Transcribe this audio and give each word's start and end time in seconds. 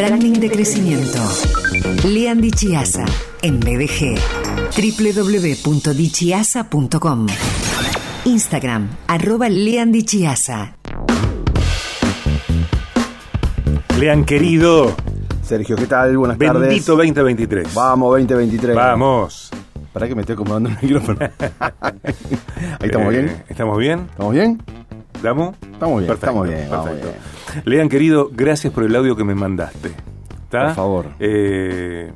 Branding 0.00 0.40
de 0.40 0.48
crecimiento. 0.50 1.18
Lean 2.08 2.40
Dichiasa 2.40 3.04
en 3.42 3.60
BDG. 3.60 4.16
www.dichiasa.com. 4.74 7.26
Instagram, 8.24 8.88
arroba 9.08 9.50
Lean 9.50 9.92
Dichiasa. 9.92 10.74
Lean 13.98 14.24
querido, 14.24 14.96
Sergio, 15.42 15.76
¿qué 15.76 15.86
tal? 15.86 16.16
Buenas 16.16 16.38
tardes. 16.38 16.62
bendito 16.62 16.96
2023. 16.96 17.74
Vamos, 17.74 18.08
2023. 18.12 18.74
Vamos. 18.74 19.50
¿Para 19.92 20.08
que 20.08 20.14
me 20.14 20.22
estoy 20.22 20.32
acomodando 20.32 20.70
el 20.70 20.78
micrófono? 20.80 21.18
Ahí 21.20 21.30
estamos 22.88 23.12
Eh, 23.14 23.18
bien. 23.18 23.44
¿Estamos 23.50 23.76
bien? 23.76 24.06
¿Estamos 24.10 24.32
bien? 24.32 24.62
¿Estamos? 25.20 25.54
Estamos 25.60 26.00
bien, 26.00 26.06
Perfecto, 26.06 26.14
estamos 26.14 26.48
bien, 26.48 26.70
perfecto. 26.70 27.70
Lean 27.70 27.90
querido, 27.90 28.30
gracias 28.32 28.72
por 28.72 28.84
el 28.84 28.96
audio 28.96 29.14
que 29.16 29.24
me 29.24 29.34
mandaste. 29.34 29.90
¿Está? 30.44 30.68
Por 30.68 30.74
favor. 30.74 31.06
Eh, 31.18 32.10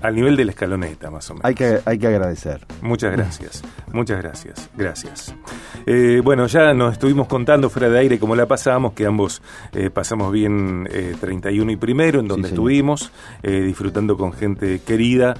al 0.00 0.14
nivel 0.14 0.36
de 0.36 0.44
la 0.44 0.52
escaloneta, 0.52 1.10
más 1.10 1.28
o 1.28 1.34
menos. 1.34 1.44
Hay 1.44 1.56
que, 1.56 1.80
hay 1.84 1.98
que 1.98 2.06
agradecer. 2.06 2.64
Muchas 2.82 3.10
gracias, 3.10 3.64
muchas 3.92 4.22
gracias, 4.22 4.70
gracias. 4.76 5.34
Eh, 5.86 6.20
bueno, 6.22 6.46
ya 6.46 6.72
nos 6.72 6.92
estuvimos 6.92 7.26
contando 7.26 7.68
fuera 7.68 7.88
de 7.88 7.98
aire 7.98 8.20
cómo 8.20 8.36
la 8.36 8.46
pasamos, 8.46 8.92
que 8.92 9.04
ambos 9.04 9.42
eh, 9.72 9.90
pasamos 9.90 10.30
bien 10.30 10.88
eh, 10.92 11.16
31 11.20 11.72
y 11.72 11.76
primero, 11.76 12.20
en 12.20 12.28
donde 12.28 12.46
Sí, 12.46 12.54
estuvimos, 12.54 13.10
disfrutando 13.42 14.16
con 14.16 14.32
gente 14.32 14.82
querida, 14.86 15.34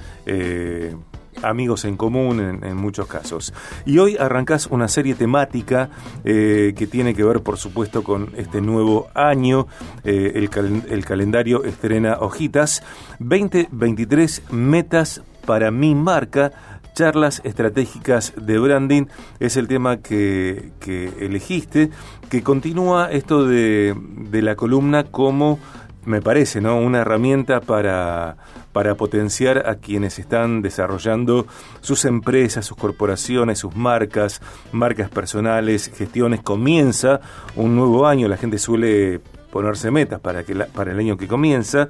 amigos 1.43 1.85
en 1.85 1.97
común 1.97 2.39
en, 2.39 2.63
en 2.63 2.77
muchos 2.77 3.07
casos. 3.07 3.53
Y 3.85 3.97
hoy 3.97 4.17
arrancás 4.17 4.67
una 4.67 4.87
serie 4.87 5.15
temática 5.15 5.89
eh, 6.23 6.73
que 6.75 6.87
tiene 6.87 7.13
que 7.13 7.23
ver, 7.23 7.41
por 7.41 7.57
supuesto, 7.57 8.03
con 8.03 8.31
este 8.37 8.61
nuevo 8.61 9.07
año. 9.13 9.67
Eh, 10.03 10.33
el, 10.35 10.83
el 10.89 11.05
calendario 11.05 11.63
estrena 11.63 12.17
hojitas. 12.19 12.83
2023 13.19 14.43
metas 14.51 15.21
para 15.45 15.71
mi 15.71 15.95
marca. 15.95 16.51
Charlas 16.93 17.41
estratégicas 17.45 18.33
de 18.35 18.59
branding 18.59 19.05
es 19.39 19.55
el 19.55 19.69
tema 19.69 19.97
que, 20.01 20.71
que 20.81 21.09
elegiste, 21.21 21.89
que 22.29 22.43
continúa 22.43 23.09
esto 23.09 23.45
de, 23.45 23.95
de 24.29 24.41
la 24.41 24.57
columna 24.57 25.05
como, 25.05 25.57
me 26.03 26.21
parece, 26.21 26.59
¿no? 26.59 26.77
una 26.77 26.99
herramienta 26.99 27.61
para, 27.61 28.35
para 28.71 28.95
potenciar 28.95 29.67
a 29.69 29.75
quienes 29.75 30.17
están 30.19 30.61
desarrollando 30.61 31.45
sus 31.81 32.05
empresas, 32.05 32.65
sus 32.65 32.77
corporaciones, 32.77 33.59
sus 33.59 33.75
marcas, 33.75 34.41
marcas 34.71 35.09
personales, 35.09 35.91
gestiones. 35.95 36.41
Comienza 36.41 37.19
un 37.55 37.75
nuevo 37.75 38.07
año, 38.07 38.27
la 38.27 38.37
gente 38.37 38.57
suele 38.57 39.19
ponerse 39.51 39.91
metas 39.91 40.19
para, 40.21 40.43
que 40.43 40.55
la- 40.55 40.67
para 40.67 40.91
el 40.93 40.99
año 40.99 41.17
que 41.17 41.27
comienza. 41.27 41.89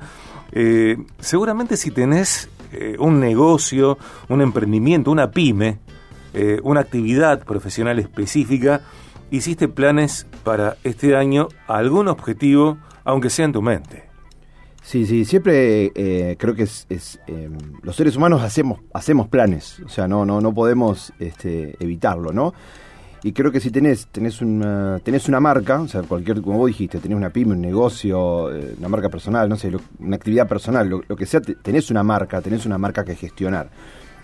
Eh, 0.51 0.97
seguramente 1.19 1.77
si 1.77 1.91
tenés 1.91 2.49
eh, 2.73 2.95
un 2.99 3.19
negocio, 3.19 3.97
un 4.29 4.41
emprendimiento, 4.41 5.11
una 5.11 5.31
pyme, 5.31 5.79
eh, 6.33 6.59
una 6.63 6.79
actividad 6.79 7.43
profesional 7.43 7.99
específica, 7.99 8.81
hiciste 9.29 9.67
planes 9.67 10.25
para 10.43 10.77
este 10.83 11.15
año, 11.15 11.47
algún 11.67 12.07
objetivo, 12.07 12.77
aunque 13.03 13.29
sea 13.29 13.45
en 13.45 13.51
tu 13.53 13.61
mente. 13.61 14.10
Sí, 14.83 15.05
sí, 15.05 15.25
siempre 15.25 15.91
eh, 15.93 16.35
creo 16.39 16.55
que 16.55 16.63
es, 16.63 16.87
es, 16.89 17.19
eh, 17.27 17.49
los 17.83 17.95
seres 17.95 18.15
humanos 18.17 18.41
hacemos, 18.41 18.79
hacemos 18.93 19.27
planes, 19.27 19.79
o 19.85 19.89
sea, 19.89 20.07
no, 20.07 20.25
no, 20.25 20.41
no 20.41 20.53
podemos 20.53 21.13
este, 21.19 21.75
evitarlo, 21.79 22.31
¿no? 22.33 22.53
Y 23.23 23.33
creo 23.33 23.51
que 23.51 23.59
si 23.59 23.69
tenés, 23.69 24.07
tenés, 24.07 24.41
una, 24.41 24.99
tenés 25.03 25.27
una 25.27 25.39
marca, 25.39 25.79
o 25.81 25.87
sea, 25.87 26.01
cualquier, 26.01 26.41
como 26.41 26.57
vos 26.57 26.67
dijiste, 26.67 26.97
tenés 26.97 27.15
una 27.15 27.29
pyme, 27.29 27.53
un 27.53 27.61
negocio, 27.61 28.51
eh, 28.51 28.73
una 28.79 28.89
marca 28.89 29.09
personal, 29.09 29.47
no 29.47 29.55
sé, 29.55 29.69
lo- 29.69 29.81
una 29.99 30.15
actividad 30.15 30.47
personal, 30.47 30.89
lo, 30.89 31.03
lo 31.07 31.15
que 31.15 31.27
sea, 31.27 31.39
te- 31.41 31.53
tenés 31.53 31.91
una 31.91 32.01
marca, 32.01 32.41
tenés 32.41 32.65
una 32.65 32.79
marca 32.79 33.05
que 33.05 33.15
gestionar. 33.15 33.69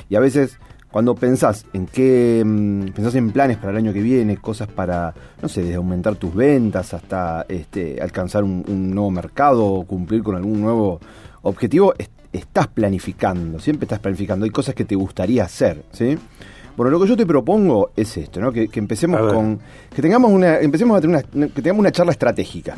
Y 0.10 0.16
a 0.16 0.20
veces, 0.20 0.58
cuando 0.98 1.14
pensás 1.14 1.64
en 1.74 1.86
qué, 1.86 2.42
mm, 2.44 2.86
pensás 2.96 3.14
en 3.14 3.30
planes 3.32 3.58
para 3.58 3.70
el 3.70 3.78
año 3.78 3.94
que 3.94 4.02
viene, 4.02 4.38
cosas 4.38 4.68
para, 4.68 5.14
no 5.40 5.48
sé, 5.48 5.62
desde 5.62 5.76
aumentar 5.76 6.16
tus 6.16 6.34
ventas 6.34 6.92
hasta 6.96 7.46
este, 7.48 8.02
alcanzar 8.02 8.44
un, 8.44 8.66
un 8.68 8.90
nuevo 8.96 9.12
mercado 9.12 9.64
o 9.64 9.84
cumplir 9.86 10.24
con 10.24 10.36
algún 10.36 10.60
nuevo 10.60 11.00
objetivo, 11.44 11.94
est- 12.00 12.10
estás 12.34 12.66
planificando, 12.70 13.60
siempre 13.60 13.86
estás 13.86 14.00
planificando. 14.00 14.44
Hay 14.46 14.50
cosas 14.50 14.74
que 14.74 14.86
te 14.86 14.96
gustaría 14.96 15.44
hacer, 15.44 15.84
¿sí? 15.92 16.18
Bueno, 16.76 16.90
lo 16.90 17.00
que 17.00 17.08
yo 17.10 17.16
te 17.16 17.28
propongo 17.28 17.92
es 17.96 18.18
esto, 18.18 18.40
¿no? 18.42 18.52
Que, 18.52 18.68
que 18.68 18.80
empecemos 18.80 19.20
con. 19.36 19.60
Que 19.96 20.02
tengamos 20.02 20.32
una. 20.32 20.58
Empecemos 20.60 20.98
a 20.98 21.02
tener 21.02 21.24
una, 21.32 21.48
que 21.48 21.62
tengamos 21.62 21.80
una 21.82 21.92
charla 21.92 22.12
estratégica. 22.12 22.76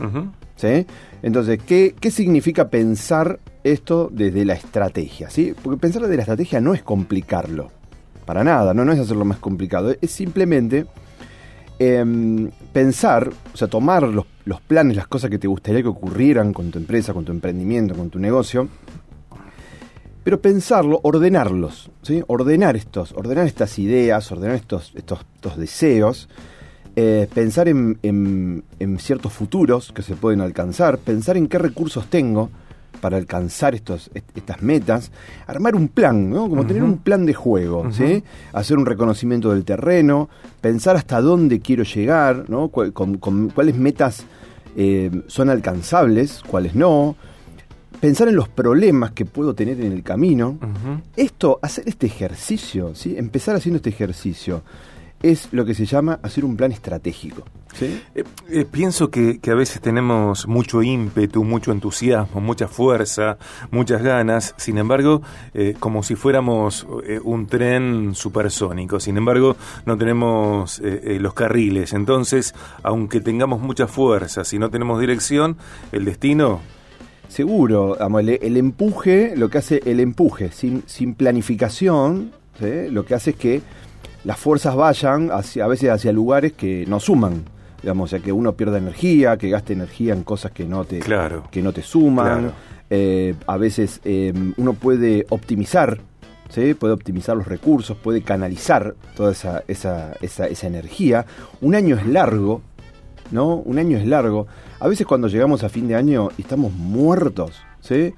¿sí? 0.58 0.86
Entonces, 1.22 1.58
¿qué, 1.66 1.96
¿qué 1.98 2.12
significa 2.12 2.68
pensar 2.70 3.40
esto 3.64 4.10
desde 4.12 4.44
la 4.44 4.56
estrategia? 4.56 5.30
¿sí? 5.30 5.54
Porque 5.64 5.80
pensar 5.80 6.02
desde 6.02 6.18
la 6.18 6.24
estrategia 6.24 6.60
no 6.60 6.74
es 6.74 6.84
complicarlo. 6.84 7.72
Para 8.30 8.44
nada, 8.44 8.76
no, 8.76 8.86
no 8.86 8.92
es 8.92 9.00
hacerlo 9.00 9.26
más 9.26 9.40
complicado. 9.40 9.92
Es 10.02 10.12
simplemente 10.12 10.86
em, 11.80 12.52
pensar, 12.72 13.32
o 13.52 13.58
sea, 13.58 13.68
tomar 13.68 14.04
los, 14.04 14.24
los 14.46 14.62
planes, 14.62 14.96
las 14.96 15.08
cosas 15.08 15.32
que 15.32 15.40
te 15.40 15.48
gustaría 15.48 15.82
que 15.82 15.88
ocurrieran 15.88 16.54
con 16.54 16.70
tu 16.70 16.78
empresa, 16.78 17.12
con 17.12 17.26
tu 17.26 17.32
emprendimiento, 17.32 17.96
con 17.96 18.12
tu 18.12 18.20
negocio, 18.20 18.68
pero 20.24 20.40
pensarlo, 20.40 21.00
ordenarlos, 21.02 21.90
¿sí? 22.04 22.22
Ordenar 22.28 22.76
estos, 22.76 23.14
ordenar 23.14 23.48
estas 23.48 23.80
ideas, 23.80 24.32
ordenar 24.32 24.58
estos, 24.58 24.92
estos, 24.94 25.26
estos 25.34 25.58
deseos, 25.58 26.30
eh, 26.96 27.28
pensar 27.34 27.68
en, 27.68 27.98
en- 28.04 28.64
en 28.78 29.00
ciertos 29.00 29.34
futuros 29.34 29.92
que 29.92 30.04
se 30.04 30.16
pueden 30.16 30.42
alcanzar, 30.42 31.00
pensar 31.00 31.36
en 31.36 31.48
qué 31.48 31.58
recursos 31.58 32.06
tengo 32.12 32.52
para 33.02 33.18
alcanzar 33.18 33.76
estos, 33.76 34.10
est- 34.14 34.36
estas 34.38 34.62
metas, 34.62 35.12
armar 35.48 35.76
un 35.76 35.88
plan, 35.88 36.30
¿no? 36.30 36.50
Como 36.50 36.66
tener 36.66 36.84
un 36.84 36.98
plan 36.98 37.26
de 37.26 37.34
juego, 37.34 37.92
¿sí? 37.94 38.24
Hacer 38.54 38.78
un 38.78 38.86
reconocimiento 38.86 39.52
del 39.52 39.64
terreno, 39.64 40.30
pensar 40.62 40.96
hasta 40.98 41.22
dónde 41.22 41.60
quiero 41.62 41.84
llegar, 41.84 42.50
¿no? 42.50 42.68
Cu- 42.70 42.92
con- 42.92 43.18
con 43.18 43.50
cuáles 43.50 43.76
metas 43.78 44.26
eh, 44.76 45.10
son 45.28 45.50
alcanzables, 45.50 46.42
cuáles 46.46 46.76
no, 46.76 47.16
pensar 48.00 48.28
en 48.28 48.36
los 48.36 48.48
problemas 48.50 49.12
que 49.12 49.26
puedo 49.26 49.54
tener 49.54 49.80
en 49.82 49.92
el 49.92 50.04
camino. 50.04 50.58
Esto, 51.16 51.60
hacer 51.62 51.84
este 51.88 52.06
ejercicio, 52.08 52.94
¿sí? 52.96 53.16
empezar 53.18 53.56
haciendo 53.56 53.78
este 53.78 53.90
ejercicio, 53.90 54.62
es 55.22 55.50
lo 55.52 55.66
que 55.66 55.74
se 55.74 55.86
llama 55.86 56.20
hacer 56.24 56.46
un 56.46 56.56
plan 56.56 56.72
estratégico. 56.72 57.44
¿Sí? 57.74 58.02
Eh, 58.16 58.24
eh, 58.50 58.66
pienso 58.70 59.10
que, 59.10 59.40
que 59.40 59.52
a 59.52 59.56
veces 59.56 59.82
tenemos 59.82 60.48
mucho 60.48 60.82
ímpetu, 60.82 61.44
mucho 61.44 61.72
entusiasmo, 61.72 62.42
mucha 62.42 62.68
fuerza, 62.68 63.38
muchas 63.72 64.02
ganas, 64.02 64.54
sin 64.58 64.78
embargo, 64.78 65.22
eh, 65.54 65.76
como 65.80 66.04
si 66.04 66.16
fuéramos 66.16 66.86
un 67.24 67.48
tren 67.48 68.16
supersónico, 68.16 69.00
sin 69.00 69.18
embargo, 69.18 69.56
no 69.86 69.98
tenemos 69.98 70.82
los 70.82 71.34
carriles, 71.34 71.94
entonces, 71.94 72.54
aunque 72.84 73.22
tengamos 73.22 73.62
mucha 73.62 73.88
fuerza, 73.88 74.44
si 74.44 74.60
no 74.60 74.70
tenemos 74.70 75.00
dirección, 75.00 75.58
el 75.92 76.06
destino... 76.06 76.62
Seguro, 77.28 77.96
el, 78.20 78.30
el 78.30 78.58
empuje, 78.58 79.36
lo 79.36 79.50
que 79.50 79.60
hace 79.60 79.82
el 79.86 80.00
empuje, 80.00 80.52
sin, 80.52 80.84
sin 80.88 81.14
planificación, 81.14 82.32
¿sí? 82.60 82.90
lo 82.90 83.06
que 83.06 83.14
hace 83.14 83.32
es 83.32 83.36
que 83.36 83.62
las 84.24 84.38
fuerzas 84.38 84.76
vayan 84.76 85.30
hacia, 85.32 85.66
a 85.66 85.68
veces 85.68 85.92
hacia 85.92 86.12
lugares 86.12 86.54
que 86.54 86.86
no 86.88 87.00
suman. 87.00 87.46
Digamos, 87.82 88.06
o 88.06 88.16
sea, 88.16 88.20
que 88.20 88.32
uno 88.32 88.54
pierda 88.54 88.78
energía, 88.78 89.38
que 89.38 89.50
gaste 89.50 89.74
energía 89.74 90.14
en 90.14 90.24
cosas 90.24 90.52
que 90.52 90.66
no 90.66 90.84
te, 90.86 91.00
Claro. 91.00 91.44
que 91.52 91.62
no 91.62 91.72
te 91.74 91.82
suman. 91.82 92.40
Claro. 92.40 92.54
Eh, 92.90 93.36
a 93.48 93.58
veces 93.58 94.02
eh, 94.04 94.34
uno 94.58 94.74
puede 94.74 95.26
optimizar, 95.30 96.00
¿sí? 96.50 96.74
puede 96.74 96.94
optimizar 96.94 97.38
los 97.38 97.48
recursos, 97.48 97.96
puede 97.98 98.22
canalizar 98.22 98.96
toda 99.16 99.32
esa, 99.32 99.64
esa, 99.68 100.14
esa, 100.22 100.48
esa 100.48 100.68
energía. 100.68 101.26
Un 101.62 101.76
año 101.76 101.96
es 101.96 102.06
largo, 102.08 102.62
¿no? 103.32 103.56
Un 103.58 103.78
año 103.80 103.98
es 103.98 104.06
largo. 104.08 104.48
A 104.80 104.88
veces 104.88 105.06
cuando 105.06 105.28
llegamos 105.28 105.64
a 105.64 105.70
fin 105.70 105.88
de 105.88 105.96
año 105.96 106.30
y 106.38 106.42
estamos 106.42 106.74
muertos, 106.74 107.62
¿sí? 107.80 108.14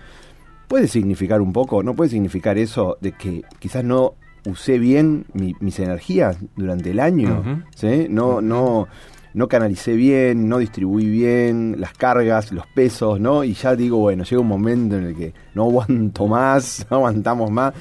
Puede 0.68 0.88
significar 0.88 1.42
un 1.42 1.52
poco, 1.52 1.84
¿no? 1.84 1.94
Puede 1.96 2.10
significar 2.12 2.57
eso 2.57 2.98
de 3.02 3.12
que 3.12 3.44
quizás 3.60 3.84
no 3.84 4.14
usé 4.46 4.80
bien 4.80 5.25
mi- 5.34 5.56
mis 5.60 5.78
energías 5.80 6.38
durante 6.56 6.92
el 6.92 7.00
año, 7.02 7.42
Ujú. 7.42 7.62
¿sí? 7.75 8.07
No, 8.10 8.40
no, 8.42 8.88
no 9.33 9.48
canalicé 9.48 9.94
bien, 9.94 10.50
no 10.50 10.57
distribuí 10.57 11.06
bien 11.06 11.75
las 11.80 11.94
cargas, 11.94 12.51
los 12.51 12.68
pesos, 12.68 13.19
¿no? 13.19 13.44
Y 13.44 13.54
ya 13.54 13.75
digo, 13.75 13.98
bueno, 13.98 14.24
llega 14.24 14.42
un 14.42 14.48
momento 14.48 14.98
en 14.98 15.06
el 15.06 15.16
que 15.16 15.33
no 15.54 15.63
aguanto 15.63 16.28
más, 16.28 16.86
no 16.92 16.98
aguantamos 16.98 17.50
más. 17.51 17.74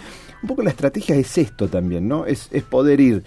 Un 0.42 0.48
poco 0.48 0.62
la 0.62 0.70
estrategia 0.70 1.16
es 1.16 1.36
esto 1.36 1.68
también, 1.68 2.08
¿no? 2.08 2.24
Es, 2.24 2.48
poder 2.68 3.00
ir 3.00 3.22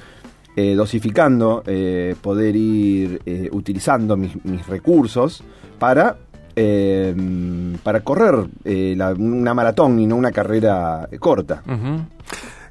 eh, 0.55 0.73
dosificando, 0.75 1.63
eh, 1.65 2.15
poder 2.21 2.55
ir 2.55 3.21
eh, 3.25 3.49
utilizando 3.51 4.17
mis, 4.17 4.33
recursos 4.67 5.43
para, 5.77 6.17
para 7.83 8.01
correr 8.01 8.35
una 9.17 9.53
maratón 9.53 9.99
y 9.99 10.07
no 10.07 10.15
una 10.15 10.31
carrera 10.31 11.07
corta. 11.19 11.61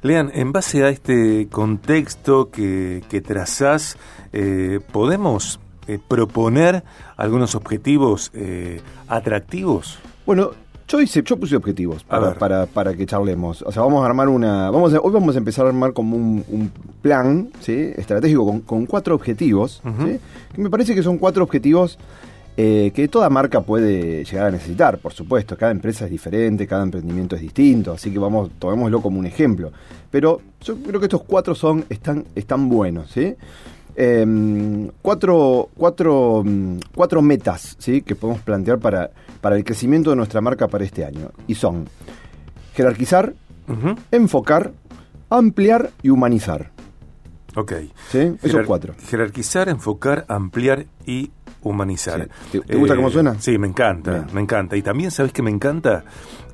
Lean, 0.03 0.31
en 0.33 0.51
base 0.51 0.83
a 0.83 0.89
este 0.89 1.47
contexto 1.49 2.51
que, 2.51 3.01
que 3.09 3.21
trazás, 3.21 3.97
eh, 4.33 4.81
¿podemos 4.91 5.61
eh, 5.87 5.97
proponer 6.05 6.83
algunos 7.15 7.55
objetivos 7.55 8.29
eh, 8.33 8.81
atractivos? 9.07 9.99
Bueno, 10.25 10.51
yo 10.89 10.99
hice, 10.99 11.23
yo 11.23 11.37
puse 11.37 11.55
objetivos 11.55 12.03
para, 12.03 12.33
para, 12.33 12.65
para, 12.65 12.93
que 12.93 13.05
charlemos. 13.05 13.61
O 13.61 13.71
sea, 13.71 13.81
vamos 13.81 14.03
a 14.03 14.05
armar 14.05 14.27
una. 14.27 14.69
Vamos 14.69 14.93
hoy 14.93 15.11
vamos 15.11 15.35
a 15.35 15.37
empezar 15.37 15.65
a 15.65 15.69
armar 15.69 15.93
como 15.93 16.17
un, 16.17 16.71
plan 17.01 17.49
¿sí? 17.61 17.93
estratégico 17.95 18.45
con, 18.45 18.59
con 18.59 18.85
cuatro 18.85 19.15
objetivos. 19.15 19.81
¿sí? 20.03 20.19
Que 20.53 20.61
me 20.61 20.69
parece 20.69 20.95
que 20.95 21.01
son 21.01 21.17
cuatro 21.17 21.43
objetivos 21.43 21.97
eh, 22.55 22.91
que 22.93 23.07
toda 23.07 23.29
marca 23.29 23.61
puede 23.61 24.23
llegar 24.23 24.47
a 24.47 24.51
necesitar, 24.51 24.99
por 24.99 25.13
supuesto. 25.13 25.57
Cada 25.57 25.71
empresa 25.71 26.05
es 26.05 26.11
diferente, 26.11 26.67
cada 26.67 26.83
emprendimiento 26.83 27.35
es 27.35 27.41
distinto, 27.41 27.93
así 27.93 28.11
que 28.11 28.19
vamos, 28.19 28.51
tomémoslo 28.59 29.01
como 29.01 29.19
un 29.19 29.25
ejemplo. 29.25 29.71
Pero 30.11 30.41
yo 30.61 30.77
creo 30.77 30.99
que 30.99 31.07
estos 31.07 31.23
cuatro 31.23 31.55
son, 31.55 31.85
están, 31.89 32.25
están 32.35 32.69
buenos, 32.69 33.09
¿sí? 33.09 33.35
Em, 33.95 34.89
cuatro, 35.01 35.69
cuatro, 35.75 36.43
mm, 36.43 36.77
cuatro 36.95 37.21
metas 37.21 37.75
¿sí? 37.77 38.01
que 38.01 38.15
podemos 38.15 38.41
plantear 38.41 38.79
para, 38.79 39.11
para 39.39 39.55
el 39.55 39.63
crecimiento 39.63 40.09
de 40.09 40.15
nuestra 40.15 40.41
marca 40.41 40.67
para 40.67 40.83
este 40.83 41.05
año. 41.05 41.31
Y 41.47 41.55
son 41.55 41.87
jerarquizar, 42.73 43.33
enfocar, 44.11 44.73
ampliar 45.29 45.91
y 46.01 46.09
humanizar. 46.09 46.71
Ok. 47.55 47.73
¿Sí? 48.09 48.35
Esos 48.41 48.65
cuatro. 48.65 48.95
Jerarquizar, 49.09 49.69
enfocar, 49.69 50.25
ampliar 50.27 50.87
y 51.05 51.31
humanizar. 51.63 52.27
¿Te, 52.51 52.75
gusta 52.75 52.95
cómo 52.95 53.09
suena? 53.09 53.39
Sí, 53.39 53.57
me 53.57 53.67
encanta, 53.67 54.27
me 54.33 54.41
encanta. 54.41 54.75
Y 54.75 54.81
también, 54.81 55.11
¿sabes 55.11 55.31
qué 55.31 55.41
me 55.41 55.51
encanta? 55.51 56.03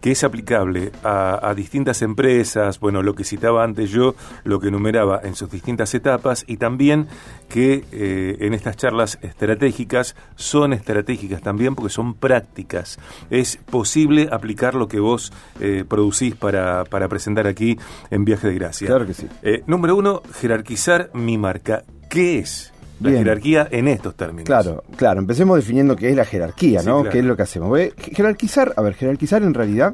Que 0.01 0.11
es 0.11 0.23
aplicable 0.23 0.91
a, 1.03 1.53
distintas 1.55 2.01
empresas, 2.01 2.79
bueno, 2.79 3.03
lo 3.03 3.15
que 3.15 3.25
citaba 3.25 3.63
antes 3.63 3.89
yo, 3.89 4.15
lo 4.45 4.59
que 4.59 4.69
enumeraba 4.69 5.19
en 5.23 5.35
sus 5.35 5.51
distintas 5.51 5.93
etapas, 5.93 6.45
y 6.47 6.57
también 6.57 7.07
que 7.49 7.83
eh, 7.91 8.37
en 8.39 8.53
estas 8.53 8.77
charlas 8.77 9.19
estratégicas 9.21 10.15
son 10.35 10.71
estratégicas 10.71 11.41
también 11.41 11.75
porque 11.75 11.91
son 11.91 12.13
prácticas. 12.13 12.97
Es 13.29 13.57
posible 13.57 14.29
aplicar 14.31 14.75
lo 14.75 14.87
que 14.87 14.99
vos 14.99 15.33
eh, 15.59 15.83
producís 15.87 16.35
para, 16.35 16.85
para 16.85 17.09
presentar 17.09 17.47
aquí 17.47 17.77
en 18.09 18.23
Viaje 18.23 18.47
de 18.47 18.55
Gracia. 18.55 18.87
Claro 18.87 19.05
que 19.05 19.13
sí. 19.13 19.27
Eh, 19.41 19.63
número 19.67 19.95
uno, 19.95 20.21
jerarquizar 20.39 21.09
mi 21.13 21.37
marca. 21.37 21.83
¿Qué 22.09 22.39
es? 22.39 22.73
La 22.99 23.11
jerarquía 23.11 23.67
en 23.71 23.87
estos 23.87 24.15
términos. 24.15 24.45
Claro, 24.45 24.83
claro. 24.95 25.19
Empecemos 25.19 25.57
definiendo 25.57 25.95
qué 25.95 26.09
es 26.09 26.15
la 26.15 26.25
jerarquía, 26.25 26.83
¿no? 26.83 27.03
¿Qué 27.03 27.19
es 27.19 27.25
lo 27.25 27.35
que 27.35 27.43
hacemos? 27.43 27.77
Jerarquizar, 27.97 28.73
a 28.75 28.81
ver, 28.81 28.93
jerarquizar 28.95 29.43
en 29.43 29.53
realidad 29.53 29.93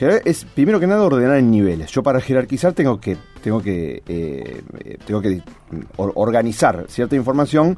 es 0.00 0.44
primero 0.44 0.78
que 0.78 0.86
nada 0.86 1.02
ordenar 1.02 1.38
en 1.38 1.50
niveles. 1.50 1.90
Yo 1.90 2.02
para 2.02 2.20
jerarquizar 2.20 2.72
tengo 2.72 3.00
que 3.00 3.16
tengo 3.42 3.60
que 3.60 4.02
eh, 4.06 4.62
tengo 5.04 5.20
que 5.20 5.42
organizar 5.96 6.86
cierta 6.88 7.16
información 7.16 7.76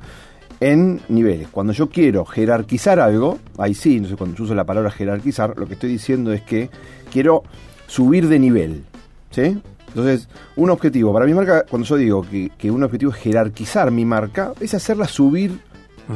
en 0.61 1.01
niveles. 1.09 1.49
Cuando 1.49 1.73
yo 1.73 1.89
quiero 1.89 2.25
jerarquizar 2.27 3.01
algo, 3.01 3.39
ahí 3.57 3.73
sí, 3.73 4.01
no 4.01 4.09
sé, 4.09 4.17
cuando 4.17 4.37
yo 4.37 4.45
uso 4.45 4.55
la 4.55 4.65
palabra 4.65 4.91
jerarquizar, 4.91 5.55
lo 5.57 5.67
que 5.67 5.75
estoy 5.75 5.91
diciendo 5.91 6.33
es 6.33 6.43
que 6.43 6.69
quiero 7.11 7.43
subir 7.87 8.29
de 8.29 8.39
nivel, 8.39 8.85
¿sí? 9.31 9.63
Entonces, 9.91 10.29
un 10.57 10.71
objetivo, 10.71 11.13
para 11.13 11.27
mi 11.27 11.35
marca, 11.35 11.65
cuando 11.69 11.87
yo 11.87 11.97
digo 11.97 12.25
que, 12.59 12.71
un 12.71 12.83
objetivo 12.83 13.13
es 13.13 13.19
jerarquizar 13.19 13.91
mi 13.91 14.05
marca, 14.05 14.53
es 14.61 14.75
hacerla 14.75 15.07
subir 15.07 15.61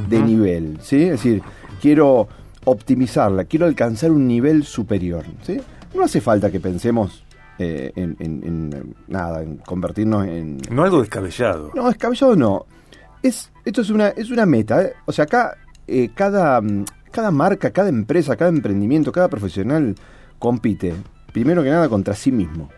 de 0.08 0.22
nivel, 0.22 0.78
¿sí? 0.80 1.02
Es 1.02 1.10
decir, 1.10 1.42
quiero 1.80 2.28
optimizarla, 2.64 3.44
quiero 3.44 3.66
alcanzar 3.66 4.10
un 4.10 4.26
nivel 4.26 4.64
superior, 4.64 5.24
¿sí? 5.42 5.60
No 5.94 6.04
hace 6.04 6.20
falta 6.20 6.50
que 6.50 6.60
pensemos 6.60 7.24
eh, 7.58 7.92
en, 7.94 8.94
nada, 9.08 9.42
en 9.42 9.56
convertirnos 9.58 10.26
en... 10.26 10.58
No 10.70 10.84
algo 10.84 11.00
descabellado. 11.00 11.70
No, 11.74 11.88
descabellado 11.88 12.34
no. 12.36 12.66
Es, 13.22 13.52
esto 13.64 13.82
es 13.82 13.90
una, 13.90 14.08
es 14.08 14.30
una 14.30 14.46
meta. 14.46 14.82
¿eh? 14.82 14.94
O 15.06 15.12
sea, 15.12 15.24
acá 15.24 15.56
eh, 15.86 16.10
cada, 16.14 16.60
cada 17.10 17.30
marca, 17.30 17.70
cada 17.70 17.88
empresa, 17.88 18.36
cada 18.36 18.50
emprendimiento, 18.50 19.12
cada 19.12 19.28
profesional 19.28 19.94
compite, 20.38 20.94
primero 21.32 21.62
que 21.62 21.70
nada, 21.70 21.88
contra 21.88 22.14
sí 22.14 22.32
mismo. 22.32 22.70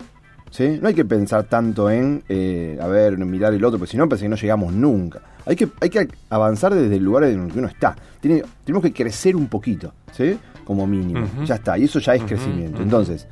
No 0.60 0.88
hay 0.88 0.94
que 0.94 1.04
pensar 1.04 1.44
tanto 1.44 1.90
en, 1.90 2.22
eh, 2.28 2.78
a 2.80 2.86
ver, 2.86 3.18
mirar 3.18 3.52
el 3.52 3.64
otro, 3.64 3.78
porque 3.78 3.92
si 3.92 3.96
no, 3.96 4.08
parece 4.08 4.24
que 4.24 4.28
no 4.28 4.36
llegamos 4.36 4.72
nunca. 4.72 5.20
Hay 5.44 5.56
que, 5.56 5.68
hay 5.80 5.90
que 5.90 6.08
avanzar 6.30 6.74
desde 6.74 6.96
el 6.96 7.04
lugar 7.04 7.24
en 7.24 7.44
el 7.44 7.52
que 7.52 7.58
uno 7.58 7.68
está. 7.68 7.96
Tiene, 8.20 8.42
tenemos 8.64 8.82
que 8.82 8.92
crecer 8.92 9.36
un 9.36 9.48
poquito, 9.48 9.92
¿sí? 10.12 10.38
Como 10.64 10.86
mínimo. 10.86 11.26
Ya 11.44 11.56
está, 11.56 11.78
y 11.78 11.84
eso 11.84 11.98
ya 11.98 12.14
es 12.14 12.24
crecimiento. 12.24 12.82
Entonces, 12.82 13.26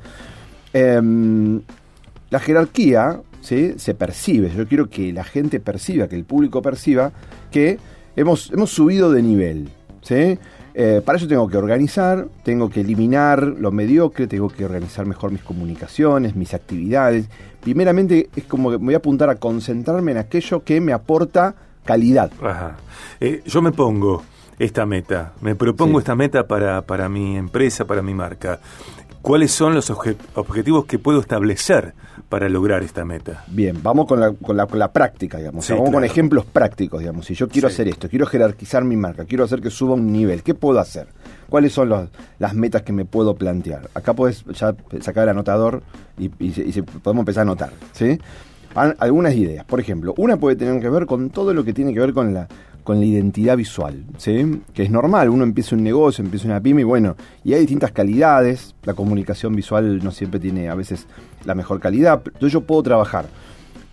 em, 0.71 1.61
la 2.29 2.39
jerarquía 2.39 3.19
¿sí? 3.41 3.73
se 3.77 3.93
percibe. 3.93 4.51
Yo 4.55 4.67
quiero 4.67 4.89
que 4.89 5.11
la 5.11 5.23
gente 5.23 5.59
perciba, 5.59 6.07
que 6.07 6.15
el 6.15 6.23
público 6.23 6.61
perciba 6.61 7.11
que 7.51 7.77
hemos, 8.15 8.51
hemos 8.51 8.71
subido 8.71 9.11
de 9.11 9.21
nivel. 9.21 9.69
¿sí? 10.01 10.37
Eh, 10.77 11.01
para 11.05 11.17
eso 11.17 11.25
tengo 11.25 11.47
que 11.47 11.55
organizar, 11.55 12.27
tengo 12.43 12.69
que 12.69 12.81
eliminar 12.81 13.41
lo 13.41 13.71
mediocre, 13.71 14.27
tengo 14.27 14.49
que 14.49 14.65
organizar 14.65 15.05
mejor 15.05 15.31
mis 15.31 15.41
comunicaciones, 15.41 16.35
mis 16.35 16.53
actividades. 16.53 17.29
Primeramente 17.61 18.29
es 18.35 18.43
como 18.43 18.71
que 18.71 18.77
me 18.77 18.85
voy 18.85 18.93
a 18.93 18.97
apuntar 18.97 19.29
a 19.29 19.35
concentrarme 19.35 20.11
en 20.11 20.17
aquello 20.17 20.65
que 20.65 20.81
me 20.81 20.91
aporta 20.91 21.55
calidad. 21.85 22.29
Ajá. 22.41 22.75
Eh, 23.21 23.41
yo 23.45 23.61
me 23.61 23.71
pongo 23.71 24.23
esta 24.59 24.85
meta, 24.85 25.31
me 25.39 25.55
propongo 25.55 25.99
esta 25.99 26.13
meta 26.13 26.45
para, 26.45 26.81
para 26.81 27.07
mi 27.07 27.37
empresa, 27.37 27.85
para 27.85 28.01
mi 28.01 28.13
marca. 28.13 28.59
¿Cuáles 29.25 29.51
son 29.51 29.73
los 29.73 29.89
objetivos 29.89 30.85
que 30.85 30.99
puedo 30.99 31.19
establecer 31.19 31.95
para 32.29 32.47
lograr 32.47 32.83
esta 32.83 33.05
meta? 33.05 33.43
Bien, 33.47 33.81
vamos 33.81 34.05
con 34.05 34.19
la, 34.19 34.31
con 34.33 34.55
la, 34.55 34.91
práctica, 34.93 35.39
digamos. 35.39 35.67
vamos 35.67 35.89
con 35.89 36.03
ejemplos 36.03 36.45
prácticos, 36.45 36.99
digamos. 36.99 37.25
Si 37.25 37.33
yo 37.33 37.47
quiero 37.47 37.67
hacer 37.67 37.87
esto, 37.87 38.07
quiero 38.07 38.27
jerarquizar 38.27 38.83
mi 38.83 38.95
marca, 38.95 39.25
quiero 39.25 39.43
hacer 39.43 39.61
que 39.61 39.71
suba 39.71 39.95
un 39.95 40.11
nivel, 40.11 40.43
¿qué 40.43 40.53
puedo 40.53 40.79
hacer? 40.79 41.07
¿Cuáles 41.49 41.73
son 41.73 42.07
las 42.37 42.53
metas 42.53 42.83
que 42.83 42.93
me 42.93 43.05
puedo 43.05 43.33
plantear? 43.33 43.89
Acá 43.95 44.13
puedes 44.13 44.45
ya 44.45 44.75
sacar 45.01 45.23
el 45.23 45.29
anotador 45.29 45.81
y, 46.19 46.29
podemos 46.29 47.21
empezar 47.23 47.41
a 47.41 47.49
anotar, 47.49 47.71
¿sí? 47.93 48.19
Algunas 48.75 49.33
ideas. 49.33 49.65
Por 49.65 49.79
ejemplo, 49.79 50.13
una 50.17 50.37
puede 50.37 50.55
tener 50.55 50.79
que 50.79 50.89
ver 50.89 51.07
con 51.07 51.31
todo 51.31 51.51
lo 51.51 51.63
que 51.63 51.73
tiene 51.73 51.95
que 51.95 51.99
ver 51.99 52.13
con 52.13 52.31
la 52.31 52.47
con 52.85 52.99
la 52.99 53.05
identidad 53.05 53.57
visual, 53.57 54.05
¿sí? 54.17 54.61
Que 54.71 54.83
es 54.83 54.91
normal, 54.91 55.29
uno 55.29 55.43
empieza 55.43 55.75
un 55.75 55.83
negocio, 55.83 56.23
empieza 56.23 56.45
una 56.45 56.61
pyme 56.61 56.81
y 56.81 56.83
bueno, 56.83 57.15
y 57.43 57.53
hay 57.53 57.61
distintas 57.61 57.91
calidades, 57.91 58.75
la 58.83 58.93
comunicación 58.93 59.55
visual 59.55 60.03
no 60.03 60.11
siempre 60.11 60.39
tiene 60.39 60.69
a 60.69 60.75
veces 60.75 61.07
la 61.45 61.55
mejor 61.55 61.79
calidad, 61.79 62.21
entonces 62.23 62.53
yo 62.53 62.61
puedo 62.61 62.83
trabajar 62.83 63.25